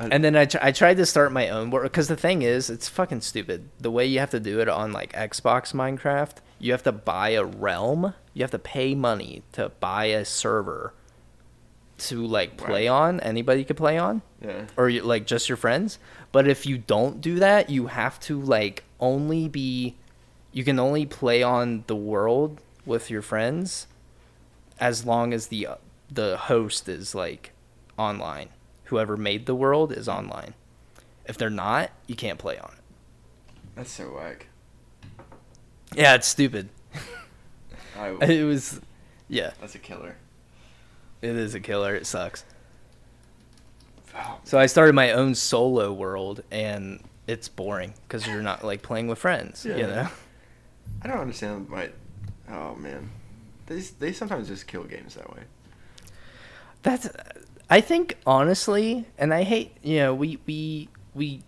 [0.00, 2.70] And then I, tr- I tried to start my own world because the thing is,
[2.70, 3.68] it's fucking stupid.
[3.80, 7.30] The way you have to do it on like Xbox Minecraft, you have to buy
[7.30, 8.14] a realm.
[8.32, 10.94] You have to pay money to buy a server
[11.98, 12.94] to like play Right.
[12.94, 13.18] on.
[13.20, 14.22] Anybody could play on.
[14.40, 14.66] yeah.
[14.76, 15.98] or like just your friends.
[16.30, 19.96] But if you don't do that, you have to like only be
[20.52, 23.86] you can only play on the world with your friends
[24.80, 25.68] as long as the
[26.10, 27.52] the host is like
[27.98, 28.48] online.
[28.84, 30.54] Whoever made the world is online.
[31.26, 32.80] If they're not, you can't play on it.
[33.74, 34.46] That's so whack.
[35.94, 36.68] Yeah, it's stupid.
[37.98, 38.80] I, It was
[39.28, 40.16] yeah, that's a killer.
[41.20, 41.94] it is a killer.
[41.94, 42.44] It sucks.
[44.16, 48.80] Oh, So I started my own solo world and it's boring because you're not like
[48.82, 49.76] playing with friends, Yeah.
[49.76, 50.08] you know.
[51.02, 51.90] I don't understand my.
[52.50, 53.10] Oh man,
[53.66, 55.42] they they sometimes just kill games that way.
[56.82, 57.08] That's
[57.70, 61.42] I think honestly, and I hate you know we we we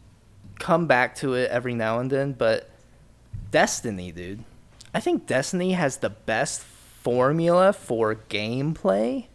[0.59, 2.69] come back to it every now and then, but
[3.51, 4.45] Destiny, dude,
[4.95, 9.27] I think Destiny has the best formula for gameplay.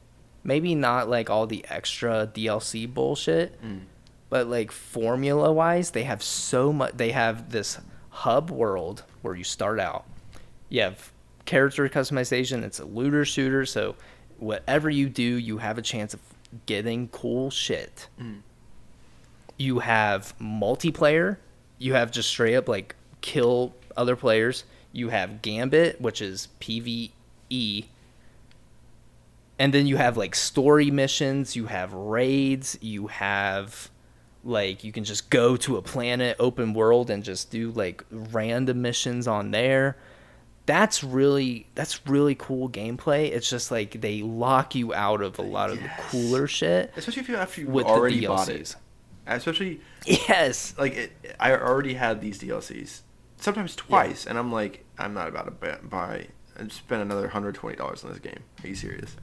[0.43, 3.81] Maybe not like all the extra DLC bullshit, Mm.
[4.29, 6.93] but like formula wise, they have so much.
[6.95, 7.79] They have this
[8.09, 10.05] hub world where you start out.
[10.69, 11.11] You have
[11.45, 12.63] character customization.
[12.63, 13.95] It's a looter shooter, so
[14.37, 16.19] whatever you do, you have a chance of
[16.65, 18.07] getting cool shit.
[18.19, 18.41] Mm.
[19.57, 21.37] You have multiplayer.
[21.77, 24.63] You have just straight up like kill other players.
[24.91, 27.85] You have Gambit, which is PVE.
[29.57, 33.89] And then you have like story missions, you have raids, you have
[34.45, 38.81] like you can just go to a planet open world and just do like random
[38.81, 39.97] missions on there.
[40.67, 43.31] That's really that's really cool gameplay.
[43.31, 47.21] It's just like they lock you out of a lot of the cooler shit Especially
[47.21, 48.75] if you after you with already the bought it.
[49.27, 50.73] Especially Yes.
[50.77, 53.01] like it, I already had these DLCs,
[53.37, 57.75] sometimes twice, and I'm like, I'm not about to buy and spend another hundred twenty
[57.75, 58.39] dollars on this game.
[58.63, 59.15] Are you serious?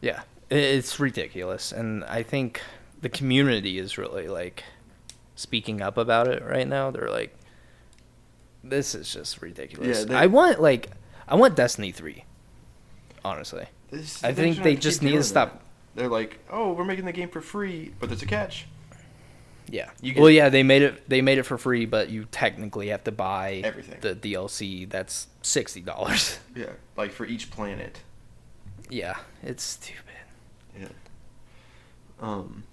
[0.00, 2.60] Yeah, it's ridiculous, and I think
[3.00, 4.64] the community is really like
[5.36, 6.90] speaking up about it right now.
[6.90, 7.36] They're like,
[8.64, 10.90] "This is just ridiculous." Yeah, they- I want like,
[11.26, 12.24] I want Destiny three.
[13.24, 15.52] Honestly, This- I think they just need to stop.
[15.52, 15.62] that.
[16.00, 18.66] They're like, oh, we're making the game for free, but there's a catch.
[19.70, 19.90] Yeah.
[20.00, 21.08] Get- well, yeah, they made it.
[21.08, 23.98] They made it for free, but you technically have to buy Everything.
[24.00, 26.38] The DLC that's sixty dollars.
[26.56, 28.00] Yeah, like for each planet.
[28.90, 30.02] yeah, it's stupid.
[30.80, 30.88] Yeah.
[32.20, 32.64] Um.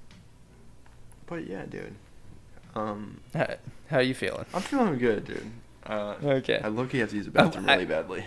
[1.28, 1.96] But yeah, dude.
[2.76, 3.56] Um, How,
[3.90, 4.46] how are you feeling?
[4.54, 5.52] I'm feeling good, dude.
[5.86, 6.60] Uh, Okay.
[6.64, 8.26] I look, have to use the bathroom I- really badly.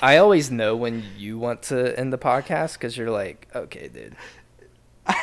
[0.00, 4.16] I always know when you want to end the podcast because you're like, okay, dude.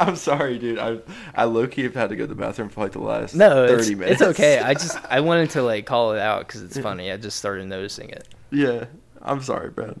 [0.00, 0.78] I'm sorry, dude.
[0.78, 0.98] I
[1.34, 3.66] I low key have had to go to the bathroom for like the last No,
[3.68, 4.20] thirty it's, minutes.
[4.20, 4.58] it's okay.
[4.58, 7.12] I just I wanted to like call it out because it's funny.
[7.12, 8.26] I just started noticing it.
[8.50, 8.86] yeah.
[9.22, 9.98] I'm sorry, Brad.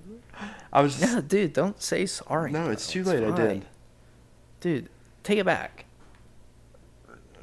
[0.72, 2.50] I was just No, dude, don't say sorry.
[2.52, 2.70] no.
[2.70, 3.22] It's too late.
[3.24, 3.64] I did.
[4.60, 4.88] Dude,
[5.22, 5.85] take it back.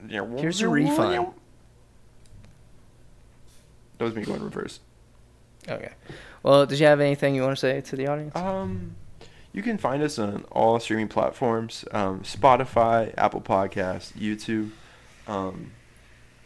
[0.07, 1.34] Yeah, Here's your refund.
[3.97, 4.80] That was me going reverse.
[5.67, 5.93] Okay.
[6.41, 8.35] Well, did you have anything you want to say to the audience?
[8.35, 8.95] Um,
[9.53, 14.71] you can find us on all streaming platforms: um, Spotify, Apple Podcasts, YouTube.
[15.27, 15.71] Um,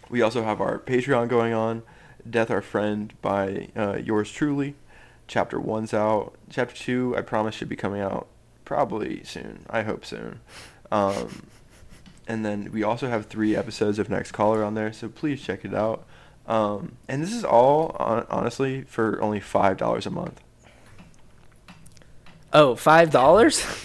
[0.09, 1.83] we also have our Patreon going on,
[2.29, 4.75] Death Our Friend by uh, yours truly.
[5.27, 6.35] Chapter one's out.
[6.49, 8.27] Chapter two, I promise, should be coming out
[8.65, 9.65] probably soon.
[9.69, 10.41] I hope soon.
[10.91, 11.47] Um,
[12.27, 15.63] and then we also have three episodes of Next Caller on there, so please check
[15.65, 16.05] it out.
[16.45, 20.39] Um, and this is all hon- honestly for only five dollars a month.
[22.53, 23.65] Oh, five dollars?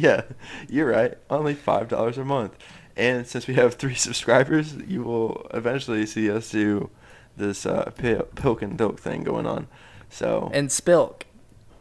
[0.00, 0.22] Yeah,
[0.68, 1.18] you're right.
[1.28, 2.54] Only five dollars a month.
[2.96, 6.90] And since we have three subscribers, you will eventually see us do
[7.36, 9.66] this uh, pil- pilk and dilk thing going on.
[10.08, 11.22] So and Spilk.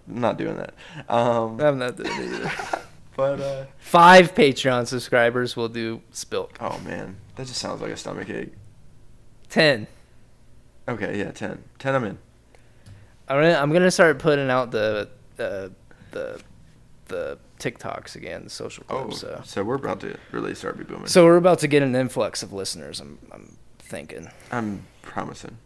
[0.09, 0.73] I'm not doing that.
[1.07, 2.51] Um, I'm not doing it either.
[3.17, 6.51] but uh, Five Patreon subscribers will do Spilk.
[6.61, 8.53] oh man, that just sounds like a stomach ache.
[9.49, 9.87] Ten.
[10.87, 11.63] Okay, yeah, ten.
[11.79, 12.17] Ten, I'm in.
[13.27, 15.73] I'm gonna I'm gonna start putting out the the
[16.11, 16.41] the
[17.07, 21.07] the TikToks again, the social Oh, so so we're about to really start be booming.
[21.07, 22.99] so we're about to get an influx of listeners.
[23.01, 24.29] I'm I'm thinking.
[24.51, 25.57] I'm promising.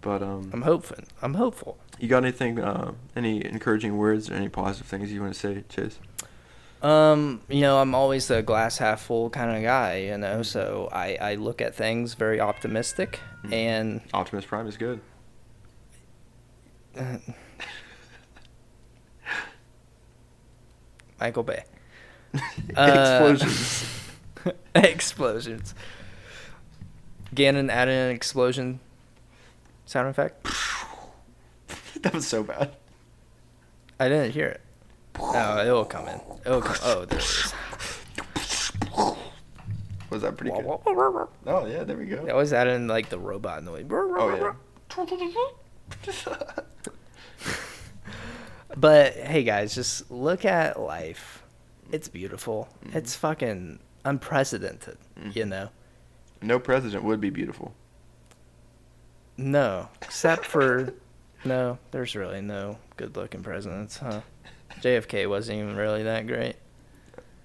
[0.00, 1.06] But um, I'm hoping.
[1.20, 1.78] I'm hopeful.
[2.00, 2.58] you got anything?
[2.58, 6.00] Uh, any encouraging words or any positive things you want to say, Chase?
[6.82, 10.88] Um, you know, I'm always the glass half full kind of guy, you know, so
[10.92, 13.52] I, I look at things very optimistic Mhm.
[13.52, 15.00] and Optimus Prime is good.
[21.20, 21.64] Michael Bay.
[22.76, 23.84] Uh, Explosions.
[24.74, 25.74] explosions.
[27.34, 28.80] Gannon added an explosion
[29.84, 30.46] sound effect.
[32.00, 32.74] that was so bad.
[34.00, 34.60] I didn't hear it.
[35.18, 36.20] No, it'll come in.
[36.44, 36.76] It'll come.
[36.82, 37.52] Oh, there it is.
[40.10, 40.64] Was that pretty good?
[40.66, 42.28] Yeah, Oh yeah, there we go.
[42.30, 43.86] always add in like the robot noise.
[43.90, 44.52] Oh yeah.
[48.76, 51.42] But hey, guys, just look at life.
[51.90, 52.68] It's beautiful.
[52.86, 52.94] Mhm.
[52.96, 54.96] It's fucking unprecedented.
[55.32, 55.48] You Mhm.
[55.48, 55.68] know.
[56.40, 57.72] no president would be beautiful.
[59.36, 60.92] No, except for
[61.44, 61.78] no.
[61.90, 64.22] There's really no good-looking presidents, huh?
[64.80, 66.56] JFK wasn't even really that great.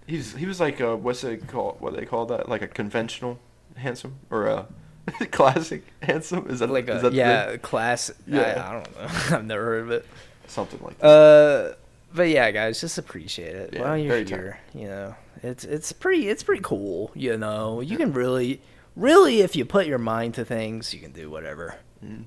[0.06, 1.82] He's he was like uh what's it called?
[1.82, 2.48] What they call that?
[2.48, 3.40] Like a conventional
[3.76, 4.68] handsome or a
[5.32, 6.50] classic handsome?
[6.50, 8.12] Is that Like is a that yeah, class.
[8.26, 8.42] Yeah.
[8.42, 9.08] I, I don't know.
[9.38, 10.06] I've never heard of it.
[10.48, 11.08] something like that.
[11.08, 11.76] Uh,
[12.14, 14.60] but yeah, guys, just appreciate it Yeah, while you're here.
[14.74, 17.12] You know, it's it's pretty it's pretty cool.
[17.14, 18.62] You know, you can really
[18.96, 21.76] really if you put your mind to things, you can do whatever.
[22.04, 22.24] Mm.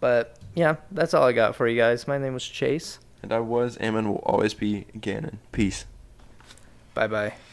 [0.00, 2.06] But yeah, that's all I got for you guys.
[2.08, 2.98] My name was Chase.
[3.22, 5.38] And I was, am, and will always be Gannon.
[5.52, 5.84] Peace.
[6.94, 7.34] Bye bye.